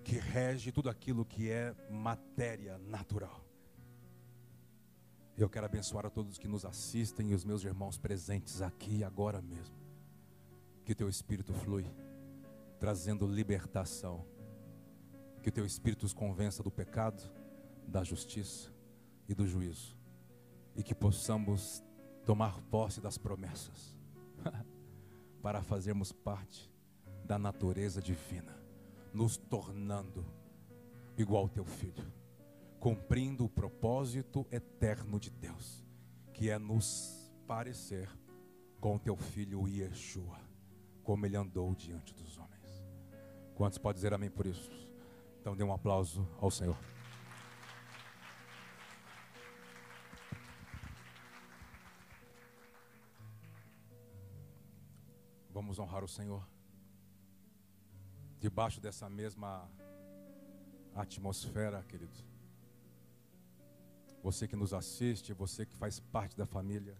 [0.03, 3.43] que rege tudo aquilo que é matéria natural.
[5.37, 9.39] Eu quero abençoar a todos que nos assistem e os meus irmãos presentes aqui agora
[9.39, 9.75] mesmo.
[10.83, 11.85] Que teu espírito flui,
[12.79, 14.25] trazendo libertação.
[15.43, 17.21] Que teu espírito os convença do pecado,
[17.87, 18.73] da justiça
[19.29, 19.95] e do juízo.
[20.75, 21.83] E que possamos
[22.25, 23.95] tomar posse das promessas.
[25.41, 26.71] para fazermos parte
[27.23, 28.55] da natureza divina,
[29.13, 30.25] nos tornando
[31.17, 32.11] igual ao teu filho,
[32.79, 35.85] cumprindo o propósito eterno de Deus,
[36.33, 38.09] que é nos parecer
[38.79, 40.39] com teu filho Yeshua,
[41.03, 42.83] como ele andou diante dos homens.
[43.55, 44.69] Quantos podem dizer amém por isso?
[45.41, 46.77] Então dê um aplauso ao Senhor.
[55.77, 56.43] Vamos honrar o Senhor.
[58.39, 59.69] Debaixo dessa mesma
[60.95, 62.17] atmosfera, querido.
[64.23, 66.99] Você que nos assiste, você que faz parte da família.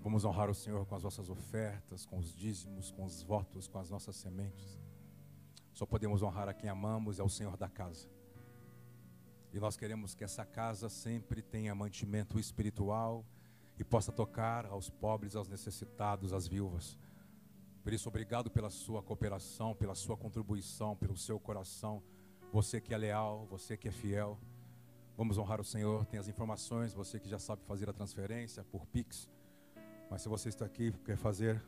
[0.00, 3.80] Vamos honrar o Senhor com as nossas ofertas, com os dízimos, com os votos, com
[3.80, 4.78] as nossas sementes.
[5.74, 8.08] Só podemos honrar a quem amamos, é o Senhor da casa.
[9.52, 13.26] E nós queremos que essa casa sempre tenha mantimento espiritual
[13.80, 16.98] e possa tocar aos pobres, aos necessitados, às viúvas.
[17.82, 22.02] Por isso, obrigado pela sua cooperação, pela sua contribuição, pelo seu coração.
[22.52, 24.38] Você que é leal, você que é fiel.
[25.16, 26.04] Vamos honrar o Senhor.
[26.04, 29.30] Tem as informações, você que já sabe fazer a transferência por Pix.
[30.10, 31.64] Mas se você está aqui quer fazer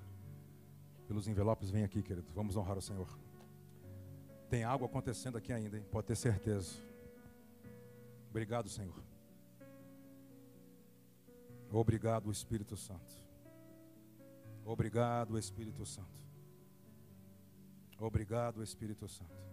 [1.08, 2.30] pelos envelopes, vem aqui, querido.
[2.34, 3.08] Vamos honrar o Senhor.
[4.50, 5.86] Tem algo acontecendo aqui ainda, hein?
[5.90, 6.74] Pode ter certeza.
[8.28, 9.11] Obrigado, Senhor.
[11.72, 13.16] Obrigado, Espírito Santo.
[14.64, 16.26] Obrigado, Espírito Santo.
[17.98, 19.51] Obrigado, Espírito Santo.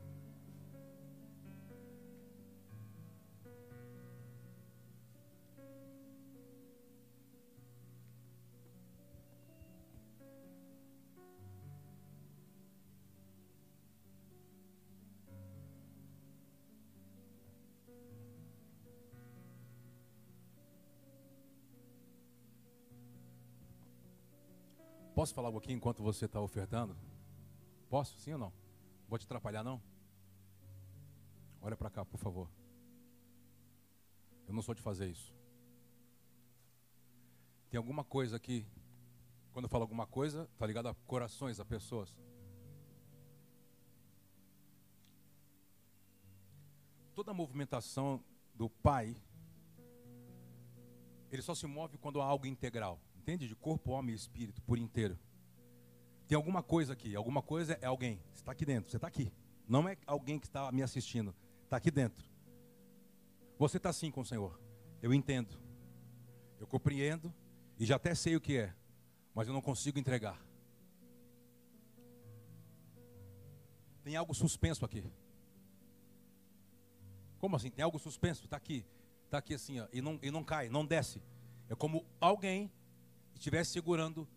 [25.20, 26.95] Posso falar algo aqui enquanto você está ofertando?
[27.89, 28.17] Posso?
[28.20, 28.53] Sim ou não?
[29.09, 29.82] Vou te atrapalhar, não?
[31.61, 32.49] Olha para cá, por favor.
[34.47, 35.36] Eu não sou de fazer isso.
[37.70, 38.65] Tem alguma coisa aqui,
[39.51, 42.17] quando eu falo alguma coisa, está ligado a corações, a pessoas.
[47.13, 48.24] Toda a movimentação
[48.55, 49.22] do Pai,
[51.30, 53.47] ele só se move quando há algo integral entende?
[53.47, 55.17] De corpo, alma e espírito por inteiro.
[56.27, 58.19] Tem alguma coisa aqui, alguma coisa é alguém.
[58.34, 59.32] Está aqui dentro, você está aqui.
[59.67, 62.27] Não é alguém que está me assistindo, está aqui dentro.
[63.59, 64.59] Você está assim com o Senhor.
[65.01, 65.59] Eu entendo,
[66.59, 67.34] eu compreendo
[67.77, 68.73] e já até sei o que é,
[69.34, 70.43] mas eu não consigo entregar.
[74.03, 75.03] Tem algo suspenso aqui.
[77.38, 77.69] Como assim?
[77.69, 78.45] Tem algo suspenso?
[78.45, 78.86] Está aqui.
[79.25, 81.21] Está aqui assim, ó, e, não, e não cai, não desce.
[81.69, 82.71] É como alguém
[83.39, 84.27] estivesse segurando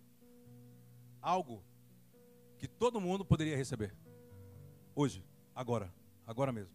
[1.20, 1.62] algo
[2.56, 3.94] que todo mundo poderia receber.
[4.94, 5.24] Hoje,
[5.54, 5.92] agora,
[6.24, 6.72] agora mesmo.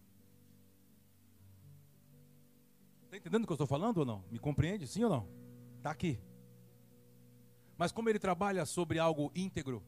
[3.04, 4.22] Está entendendo o que eu estou falando ou não?
[4.30, 4.86] Me compreende?
[4.86, 5.28] Sim ou não?
[5.78, 6.20] Está aqui.
[7.78, 9.82] Mas como ele trabalha sobre algo íntegro,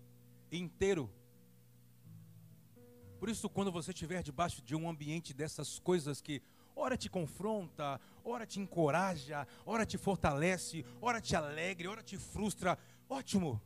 [0.51, 1.12] inteiro,
[3.18, 6.43] por isso, quando você estiver debaixo de um ambiente dessas coisas que
[6.81, 12.78] ora te confronta, ora te encoraja, ora te fortalece, ora te alegre, ora te frustra.
[13.09, 13.61] Ótimo.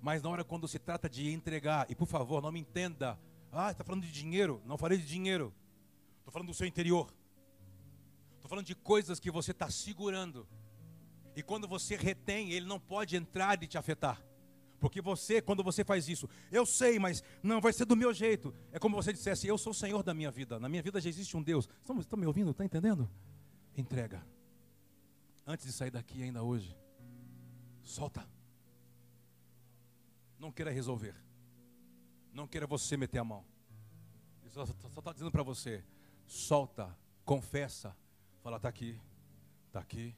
[0.00, 3.18] Mas na hora quando se trata de entregar, e por favor, não me entenda,
[3.52, 4.62] ah, está falando de dinheiro?
[4.64, 5.54] Não falei de dinheiro.
[6.18, 7.12] Estou falando do seu interior.
[8.36, 10.48] Estou falando de coisas que você está segurando.
[11.36, 14.23] E quando você retém, ele não pode entrar e te afetar.
[14.84, 18.54] Porque você, quando você faz isso, eu sei, mas não vai ser do meu jeito.
[18.70, 20.60] É como você dissesse: Eu sou o Senhor da minha vida.
[20.60, 21.66] Na minha vida já existe um Deus.
[21.80, 22.50] Estão, estão me ouvindo?
[22.50, 23.10] Está entendendo?
[23.74, 24.22] Entrega.
[25.46, 26.76] Antes de sair daqui ainda hoje,
[27.82, 28.28] solta.
[30.38, 31.16] Não queira resolver.
[32.30, 33.42] Não queira você meter a mão.
[34.42, 35.82] Ele só está dizendo para você:
[36.26, 37.96] solta, confessa.
[38.42, 39.00] Fala, está aqui,
[39.68, 40.14] está aqui,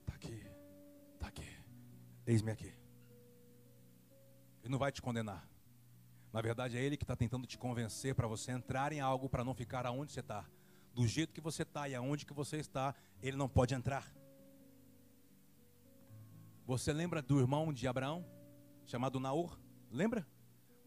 [0.00, 0.46] está aqui,
[1.14, 1.56] está aqui.
[2.26, 2.83] Eis-me aqui.
[4.64, 5.46] Ele não vai te condenar.
[6.32, 9.44] Na verdade, é Ele que está tentando te convencer para você entrar em algo para
[9.44, 10.48] não ficar aonde você está.
[10.94, 14.10] Do jeito que você está e aonde que você está, Ele não pode entrar.
[16.64, 18.24] Você lembra do irmão de Abraão,
[18.86, 19.60] chamado Naor?
[19.90, 20.26] Lembra?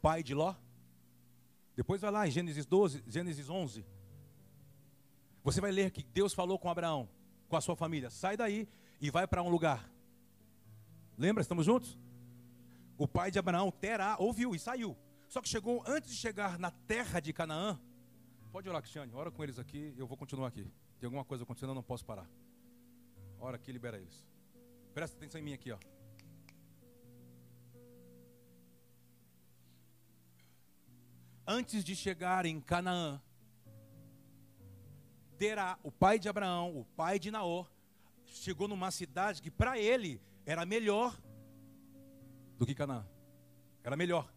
[0.01, 0.55] Pai de Ló?
[1.75, 3.85] Depois vai lá em Gênesis 12, Gênesis 11.
[5.43, 7.07] Você vai ler que Deus falou com Abraão,
[7.47, 8.67] com a sua família: sai daí
[8.99, 9.87] e vai para um lugar.
[11.15, 11.41] Lembra?
[11.43, 11.95] Estamos juntos?
[12.97, 14.97] O pai de Abraão, Terá, ouviu e saiu.
[15.27, 17.79] Só que chegou antes de chegar na terra de Canaã.
[18.51, 20.71] Pode orar, Cristiane, ora com eles aqui, eu vou continuar aqui.
[20.99, 22.27] Tem alguma coisa acontecendo, eu não posso parar.
[23.39, 24.25] Ora aqui, libera eles.
[24.93, 25.77] Presta atenção em mim aqui, ó.
[31.45, 33.21] Antes de chegar em Canaã,
[35.37, 37.71] Terá, o pai de Abraão, o pai de Naor,
[38.25, 41.15] chegou numa cidade que para ele era melhor
[42.57, 43.05] do que Canaã.
[43.83, 44.31] Era melhor.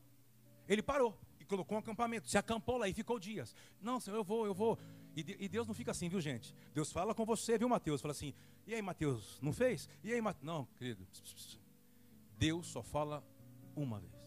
[0.68, 3.55] Ele parou e colocou um acampamento, se acampou lá e ficou dias.
[3.81, 4.79] Não, Senhor, eu vou, eu vou.
[5.16, 6.55] E, Deus não fica assim, viu, gente?
[6.73, 8.01] Deus fala com você, viu, Mateus?
[8.01, 8.33] Fala assim:
[8.66, 9.89] e aí, Mateus, não fez?
[10.05, 10.45] E aí, Mateus?
[10.45, 11.07] Não, querido.
[12.39, 13.25] Deus só fala
[13.75, 14.21] uma vez.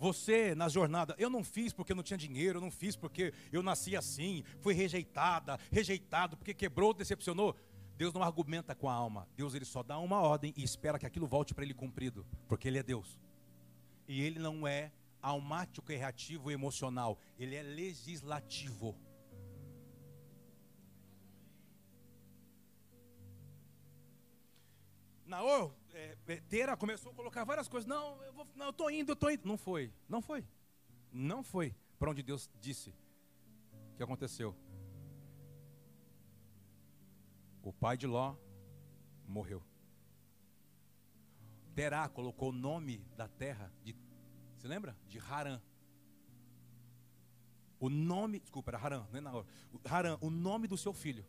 [0.00, 3.62] Você na jornada, eu não fiz porque não tinha dinheiro, eu não fiz porque eu
[3.62, 7.54] nasci assim, fui rejeitada, rejeitado, porque quebrou, decepcionou.
[8.00, 9.28] Deus não argumenta com a alma.
[9.36, 12.66] Deus ele só dá uma ordem e espera que aquilo volte para ele cumprido, porque
[12.66, 13.20] ele é Deus.
[14.08, 14.90] E ele não é
[15.20, 18.98] almático, reativo, emocional, ele é legislativo.
[25.26, 27.86] Naor, é, é, Tera começou a colocar várias coisas.
[27.86, 29.46] Não, eu vou, não, eu estou indo, eu estou indo.
[29.46, 30.42] Não foi, não foi,
[31.12, 32.94] não foi para onde Deus disse
[33.94, 34.56] que aconteceu.
[37.62, 38.36] O pai de Ló
[39.26, 39.62] morreu.
[41.74, 43.94] Terá colocou o nome da terra de,
[44.56, 44.96] você lembra?
[45.06, 45.60] De Harã.
[47.78, 49.46] O nome, desculpa, era Harã, não é na hora.
[49.84, 51.24] Harã, o nome do seu filho.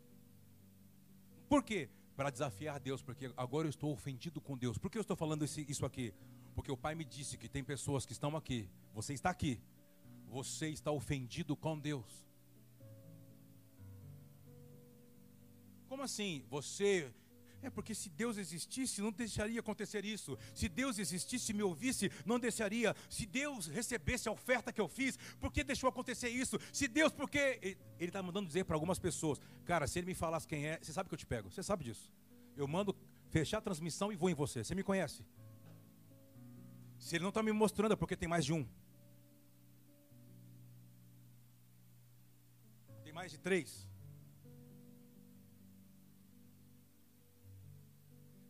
[1.48, 1.88] Por quê?
[2.16, 4.78] para desafiar Deus, porque agora eu estou ofendido com Deus.
[4.78, 6.14] Por que eu estou falando isso aqui?
[6.54, 9.60] Porque o Pai me disse que tem pessoas que estão aqui, você está aqui,
[10.28, 12.24] você está ofendido com Deus.
[15.92, 16.42] Como assim?
[16.48, 17.12] Você
[17.60, 20.38] é porque se Deus existisse, não deixaria acontecer isso.
[20.54, 22.96] Se Deus existisse, me ouvisse, não deixaria.
[23.10, 26.58] Se Deus recebesse a oferta que eu fiz, por que deixou acontecer isso?
[26.72, 27.76] Se Deus, porque.
[28.00, 30.94] Ele está mandando dizer para algumas pessoas: Cara, se ele me falasse quem é, você
[30.94, 31.50] sabe que eu te pego.
[31.50, 32.10] Você sabe disso.
[32.56, 32.96] Eu mando
[33.28, 34.64] fechar a transmissão e vou em você.
[34.64, 35.22] Você me conhece.
[36.98, 38.66] Se ele não está me mostrando, é porque tem mais de um.
[43.04, 43.91] Tem mais de três.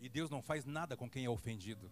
[0.03, 1.88] E Deus não faz nada com quem é ofendido.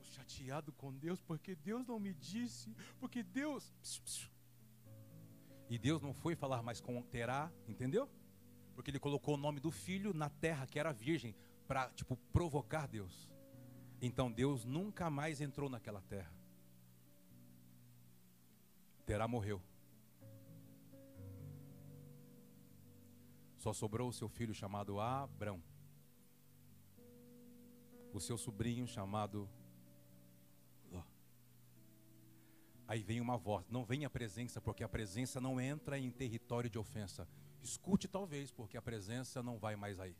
[0.00, 3.72] Estou chateado com Deus porque Deus não me disse, porque Deus.
[5.70, 8.10] E Deus não foi falar mais com Terá, entendeu?
[8.74, 11.36] Porque ele colocou o nome do filho na terra que era virgem
[11.68, 13.30] para tipo provocar Deus.
[14.02, 16.34] Então Deus nunca mais entrou naquela terra.
[19.06, 19.62] Terá morreu.
[23.64, 25.58] Só sobrou o seu filho chamado Abrão.
[28.12, 29.48] O seu sobrinho chamado
[30.92, 31.02] Ló.
[32.86, 36.68] Aí vem uma voz, não vem a presença, porque a presença não entra em território
[36.68, 37.26] de ofensa.
[37.62, 40.14] Escute talvez, porque a presença não vai mais aí.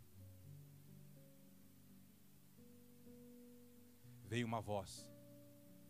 [4.25, 5.07] Veio uma voz.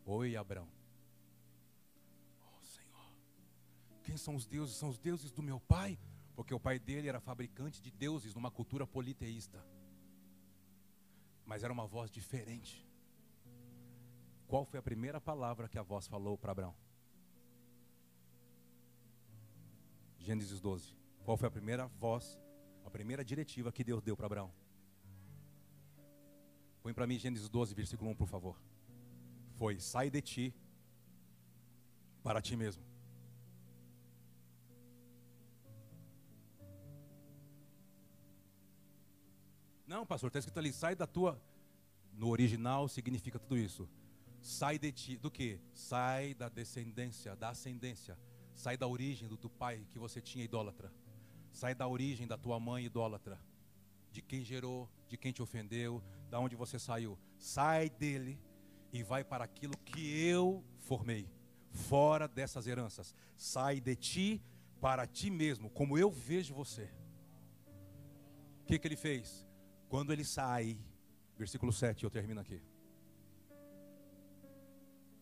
[0.04, 0.68] Oi, Abrão.
[2.40, 3.12] Oh, Senhor.
[4.02, 4.74] Quem são os deuses?
[4.74, 5.96] São os deuses do meu pai?
[6.34, 9.64] Porque o pai dele era fabricante de deuses numa cultura politeísta.
[11.46, 12.84] Mas era uma voz diferente.
[14.46, 16.74] Qual foi a primeira palavra que a voz falou para Abraão?
[20.18, 20.96] Gênesis 12.
[21.24, 22.38] Qual foi a primeira voz,
[22.84, 24.52] a primeira diretiva que Deus deu para Abraão?
[26.82, 28.60] Põe para mim Gênesis 12, versículo 1, por favor.
[29.54, 30.54] Foi: sai de ti
[32.22, 32.93] para ti mesmo.
[39.94, 41.40] Não, pastor, está escrito ali, sai da tua.
[42.14, 43.88] No original significa tudo isso.
[44.40, 45.60] Sai de ti, do que?
[45.72, 48.18] Sai da descendência, da ascendência.
[48.56, 50.92] Sai da origem do, do pai que você tinha idólatra.
[51.52, 53.40] Sai da origem da tua mãe idólatra.
[54.10, 57.16] De quem gerou, de quem te ofendeu, da onde você saiu.
[57.38, 58.36] Sai dele
[58.92, 61.30] e vai para aquilo que eu formei.
[61.70, 63.14] Fora dessas heranças.
[63.36, 64.42] Sai de ti
[64.80, 66.90] para ti mesmo, como eu vejo você.
[68.62, 69.43] O que, que ele fez?
[69.94, 70.76] Quando ele sai,
[71.38, 72.60] versículo 7, eu termino aqui.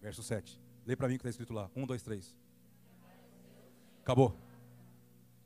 [0.01, 0.59] Verso 7.
[0.87, 1.71] Lê para mim o que está escrito lá.
[1.77, 2.37] 1, 2, 3.
[4.01, 4.35] Acabou.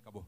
[0.03, 0.25] Acabou.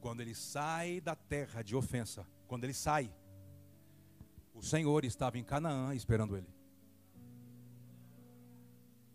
[0.00, 3.14] quando ele sai da terra de ofensa, quando ele sai,
[4.52, 6.52] o Senhor estava em Canaã esperando ele.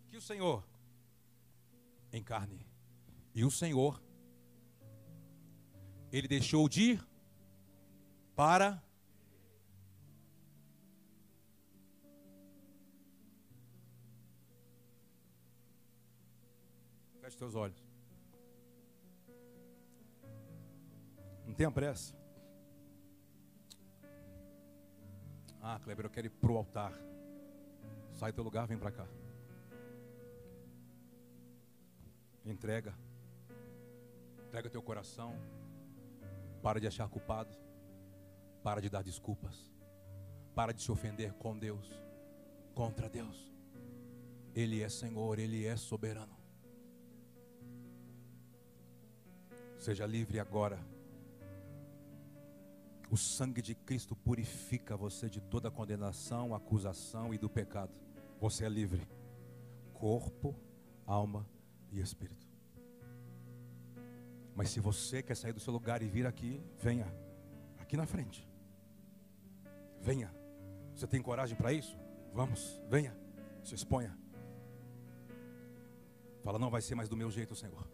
[0.10, 0.66] Que o Senhor
[2.14, 2.66] em carne.
[3.36, 4.02] E o Senhor
[6.14, 7.08] ele deixou de ir
[8.36, 8.82] para
[17.20, 17.82] Feche teus olhos.
[21.48, 22.14] Não tenha pressa.
[25.62, 26.92] Ah, Kleber, eu quero ir para o altar.
[28.12, 29.08] Sai do teu lugar, vem para cá.
[32.46, 32.94] Entrega.
[34.46, 35.34] Entrega teu coração.
[36.64, 37.56] Para de achar culpado.
[38.64, 39.70] Para de dar desculpas.
[40.56, 41.92] Para de se ofender com Deus.
[42.74, 43.54] Contra Deus.
[44.56, 46.38] Ele é Senhor, Ele é soberano.
[49.78, 50.80] Seja livre agora.
[53.12, 57.94] O sangue de Cristo purifica você de toda condenação, acusação e do pecado.
[58.40, 59.06] Você é livre.
[59.94, 60.56] Corpo,
[61.06, 61.46] alma
[61.92, 62.43] e espírito.
[64.56, 67.08] Mas se você quer sair do seu lugar e vir aqui, venha.
[67.80, 68.48] Aqui na frente.
[70.00, 70.34] Venha.
[70.94, 71.98] Você tem coragem para isso?
[72.34, 73.18] Vamos, venha.
[73.64, 74.18] Se exponha.
[76.44, 77.88] Fala, não vai ser mais do meu jeito, Senhor.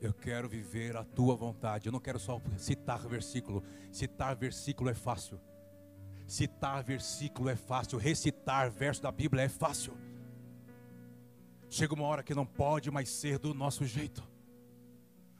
[0.00, 1.86] Eu quero viver a tua vontade.
[1.86, 3.62] Eu não quero só citar versículo.
[3.90, 5.40] Citar versículo é fácil.
[6.26, 7.98] Citar versículo é fácil.
[7.98, 9.96] Recitar verso da Bíblia é fácil.
[11.70, 14.27] Chega uma hora que não pode mais ser do nosso jeito.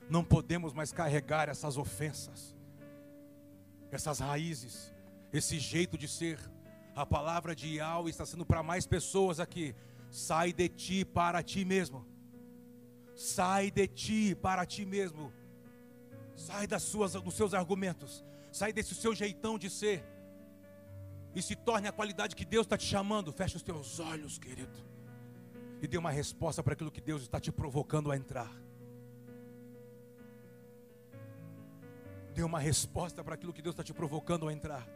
[0.09, 2.57] Não podemos mais carregar essas ofensas,
[3.91, 4.95] essas raízes,
[5.33, 6.39] esse jeito de ser.
[6.95, 9.75] A palavra de Yahweh está sendo para mais pessoas aqui.
[10.11, 12.07] Sai de ti para ti mesmo.
[13.15, 15.33] Sai de ti para ti mesmo.
[16.35, 18.25] Sai das suas, dos seus argumentos.
[18.51, 20.05] Sai desse seu jeitão de ser.
[21.35, 23.33] E se torne a qualidade que Deus está te chamando.
[23.33, 24.79] Feche os teus olhos, querido.
[25.83, 28.51] E dê uma resposta para aquilo que Deus está te provocando a entrar.
[32.39, 34.87] Dê uma resposta para aquilo que Deus está te provocando a entrar.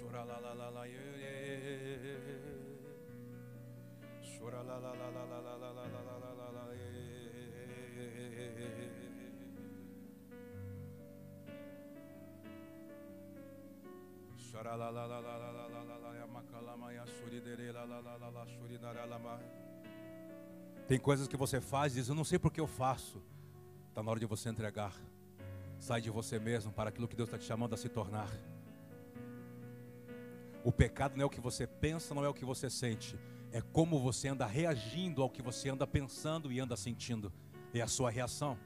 [0.00, 0.84] Chora lá, lá, lá, lá,
[4.38, 6.50] Chora lá, lá, lá, lá, lá, lá, lá, lá, lá,
[19.18, 19.63] lá,
[20.86, 23.22] Tem coisas que você faz e diz, eu não sei porque eu faço.
[23.88, 24.94] Está na hora de você entregar.
[25.78, 28.28] Sai de você mesmo para aquilo que Deus está te chamando a se tornar.
[30.62, 33.18] O pecado não é o que você pensa, não é o que você sente.
[33.50, 37.32] É como você anda reagindo ao que você anda pensando e anda sentindo.
[37.72, 38.58] É a sua reação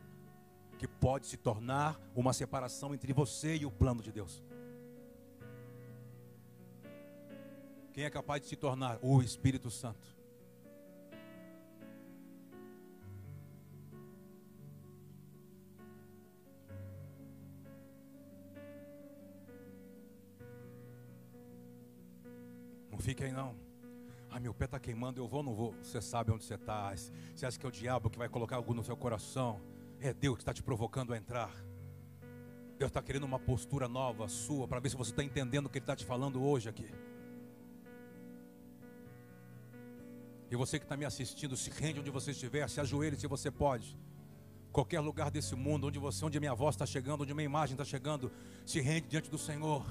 [0.78, 4.42] que pode se tornar uma separação entre você e o plano de Deus.
[7.92, 8.98] Quem é capaz de se tornar?
[9.02, 10.17] O Espírito Santo.
[22.98, 23.54] Não fique aí não.
[24.28, 25.72] Ah, meu pé está queimando, eu vou ou não vou?
[25.80, 26.92] Você sabe onde você está.
[27.32, 29.60] Você acha que é o diabo que vai colocar algo no seu coração?
[30.00, 31.54] É Deus que está te provocando a entrar.
[32.76, 35.78] Deus está querendo uma postura nova sua para ver se você está entendendo o que
[35.78, 36.90] Ele está te falando hoje aqui.
[40.50, 43.48] E você que está me assistindo, se rende onde você estiver, se ajoelhe se você
[43.48, 43.96] pode.
[44.72, 47.46] Qualquer lugar desse mundo, onde você, onde a minha voz está chegando, onde a minha
[47.46, 48.32] imagem está chegando,
[48.66, 49.86] se rende diante do Senhor.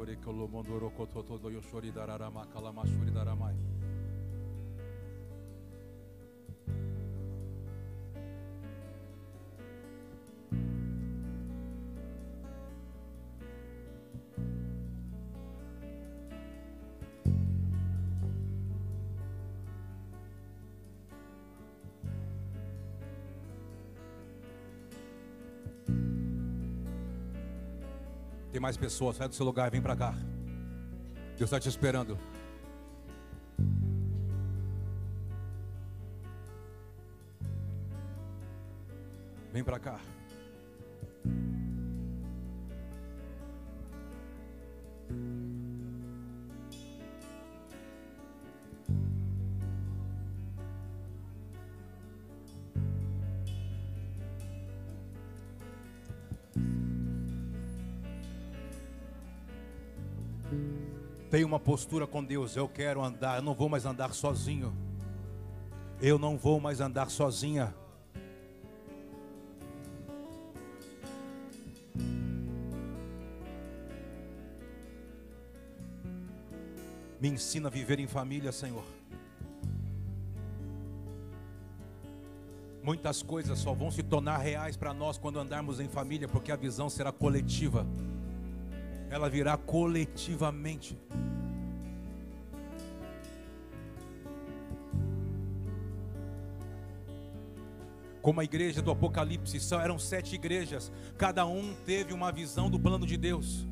[0.00, 3.54] Shore Kolomondoro Kototo Yoshori Dararama Kalamashure Daramai.
[28.60, 30.14] Tem mais pessoas, sai do seu lugar e vem para cá.
[31.38, 32.18] Deus está te esperando.
[39.50, 39.98] Vem para cá.
[61.60, 62.56] Postura com Deus.
[62.56, 64.76] Eu quero andar, eu não vou mais andar sozinho.
[66.00, 67.74] Eu não vou mais andar sozinha.
[77.20, 78.82] Me ensina a viver em família, Senhor.
[82.82, 86.56] Muitas coisas só vão se tornar reais para nós quando andarmos em família, porque a
[86.56, 87.86] visão será coletiva.
[89.10, 90.98] Ela virá coletivamente.
[98.22, 103.06] Como a igreja do Apocalipse, eram sete igrejas, cada um teve uma visão do plano
[103.06, 103.66] de Deus.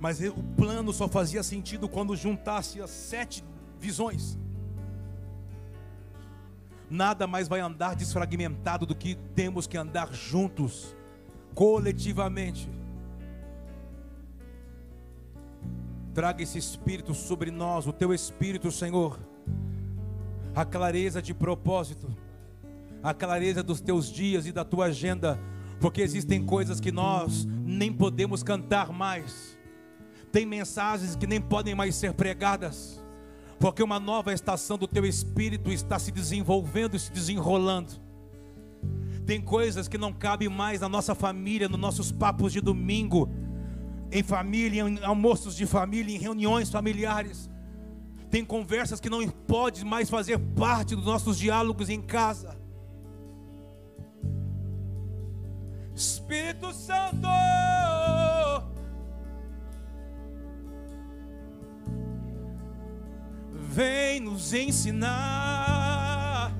[0.00, 3.44] Mas o plano só fazia sentido quando juntasse as sete
[3.78, 4.38] visões.
[6.88, 10.96] Nada mais vai andar desfragmentado do que temos que andar juntos,
[11.54, 12.70] coletivamente.
[16.14, 19.27] Traga esse espírito sobre nós, o teu espírito, Senhor
[20.58, 22.12] a clareza de propósito,
[23.00, 25.38] a clareza dos teus dias e da tua agenda,
[25.80, 29.56] porque existem coisas que nós nem podemos cantar mais,
[30.32, 33.00] tem mensagens que nem podem mais ser pregadas,
[33.60, 37.92] porque uma nova estação do teu espírito está se desenvolvendo e se desenrolando.
[39.24, 43.30] Tem coisas que não cabem mais na nossa família, nos nossos papos de domingo,
[44.10, 47.48] em família, em almoços de família, em reuniões familiares
[48.30, 52.56] tem conversas que não pode mais fazer parte dos nossos diálogos em casa.
[55.94, 57.26] Espírito Santo,
[63.52, 66.52] vem nos ensinar.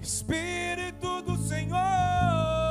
[0.00, 2.61] Espírito do Senhor.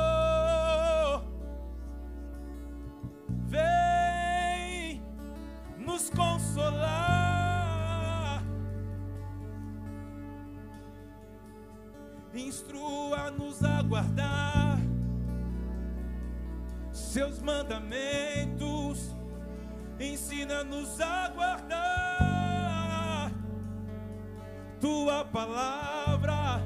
[5.92, 7.12] Nos consolar.
[12.34, 14.78] Instrua-nos a guardar
[16.90, 19.14] seus mandamentos.
[20.00, 23.30] Ensina-nos a guardar
[24.80, 26.62] tua palavra.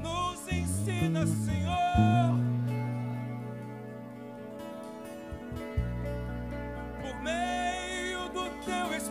[0.00, 2.36] Nos ensina, Senhor.
[7.00, 7.81] Por meio
[8.66, 9.10] Vemos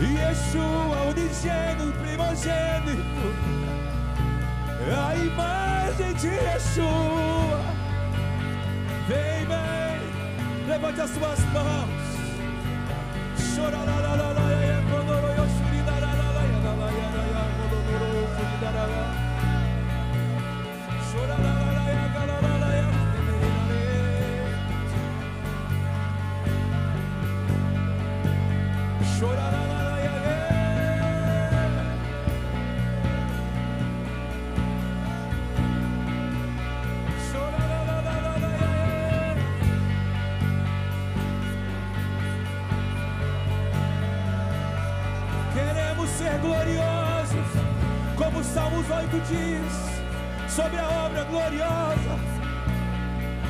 [0.00, 3.02] Yeshua, unigênito, primogênito.
[4.94, 7.60] A imagem de Yeshua.
[9.08, 12.06] Vem, vem, levante as suas mãos.
[13.54, 14.05] Chorararararaia,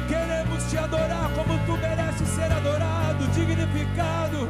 [0.08, 4.48] Queremos te adorar como tu mereces ser adorado, dignificado.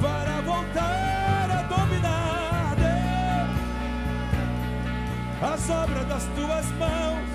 [0.00, 3.50] Para voltar a dominar, Deus,
[5.52, 7.25] as obras das tuas mãos.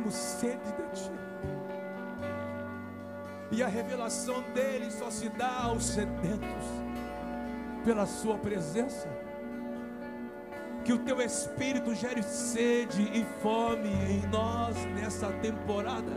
[0.00, 1.10] Temos sede de Ti.
[3.50, 6.64] E a revelação dele só se dá aos sedentos
[7.84, 9.08] pela Sua presença.
[10.86, 16.12] Que o Teu Espírito gere sede e fome em nós nessa temporada.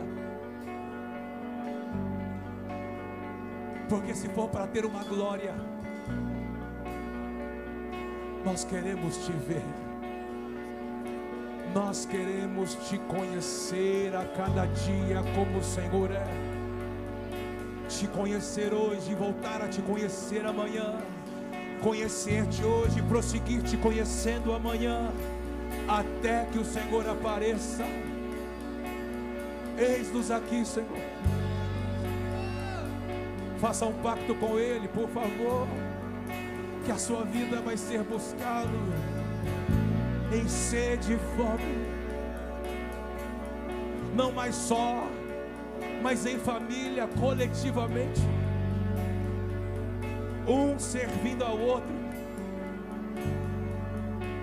[3.86, 5.54] Porque se for para ter uma glória,
[8.46, 9.83] nós queremos te ver.
[11.74, 16.24] Nós queremos te conhecer a cada dia como o Senhor é.
[17.88, 20.94] Te conhecer hoje e voltar a te conhecer amanhã.
[21.82, 25.10] Conhecer-te hoje e prosseguir te conhecendo amanhã.
[25.88, 27.84] Até que o Senhor apareça.
[29.76, 30.88] Eis-nos aqui, Senhor.
[33.58, 35.66] Faça um pacto com Ele, por favor.
[36.84, 38.68] Que a sua vida vai ser buscada
[40.34, 41.86] em sede e fome.
[44.14, 45.08] Não mais só,
[46.02, 48.20] mas em família, coletivamente.
[50.46, 51.94] Um servindo ao outro.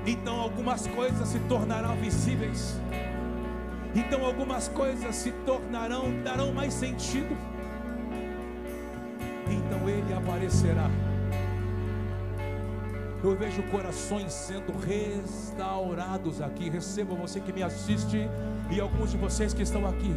[0.05, 2.79] Então algumas coisas se tornarão visíveis.
[3.93, 7.37] Então algumas coisas se tornarão, darão mais sentido.
[9.47, 10.89] Então ele aparecerá.
[13.23, 16.69] Eu vejo corações sendo restaurados aqui.
[16.69, 18.27] Receba você que me assiste
[18.71, 20.11] e alguns de vocês que estão aqui.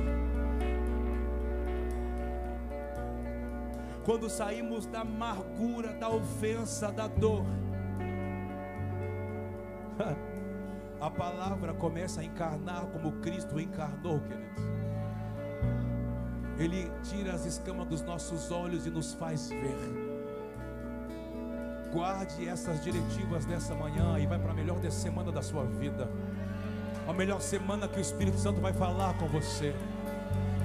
[4.04, 7.44] Quando saímos da amargura, da ofensa, da dor,
[11.00, 14.64] a palavra começa a encarnar como Cristo encarnou, queridos.
[16.58, 20.03] Ele tira as escamas dos nossos olhos e nos faz ver.
[21.94, 26.10] Guarde essas diretivas nessa manhã e vai para a melhor semana da sua vida.
[27.06, 29.72] A melhor semana que o Espírito Santo vai falar com você.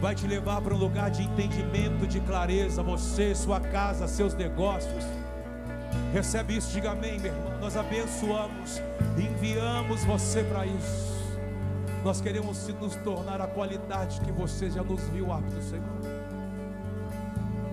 [0.02, 2.82] Vai te levar para um lugar de entendimento, de clareza.
[2.82, 5.04] Você, sua casa, seus negócios.
[6.12, 7.60] Recebe isso, diga amém, meu irmão.
[7.60, 8.82] Nós abençoamos,
[9.16, 11.38] enviamos você para isso.
[12.04, 15.86] Nós queremos nos tornar a qualidade que você já nos viu apto, Senhor.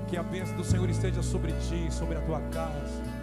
[0.08, 3.15] Que a bênção do Senhor esteja sobre ti, sobre a tua casa.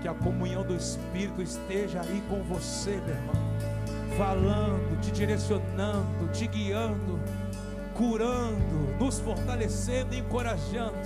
[0.00, 3.34] Que a comunhão do Espírito esteja aí com você, meu irmão.
[4.16, 7.20] falando, te direcionando, te guiando,
[7.94, 10.98] curando, nos fortalecendo, encorajando.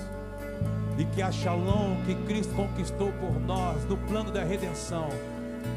[0.97, 5.09] E que a Shalom que Cristo conquistou por nós no plano da redenção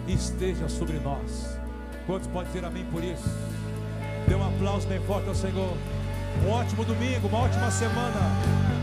[0.08, 1.58] esteja sobre nós.
[2.06, 3.30] Quantos podem dizer amém por isso?
[4.28, 5.74] Dê um aplauso bem forte ao Senhor.
[6.46, 8.20] Um ótimo domingo, uma ótima semana.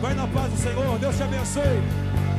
[0.01, 0.99] Vai na paz do Senhor.
[0.99, 2.34] Deus te abençoe.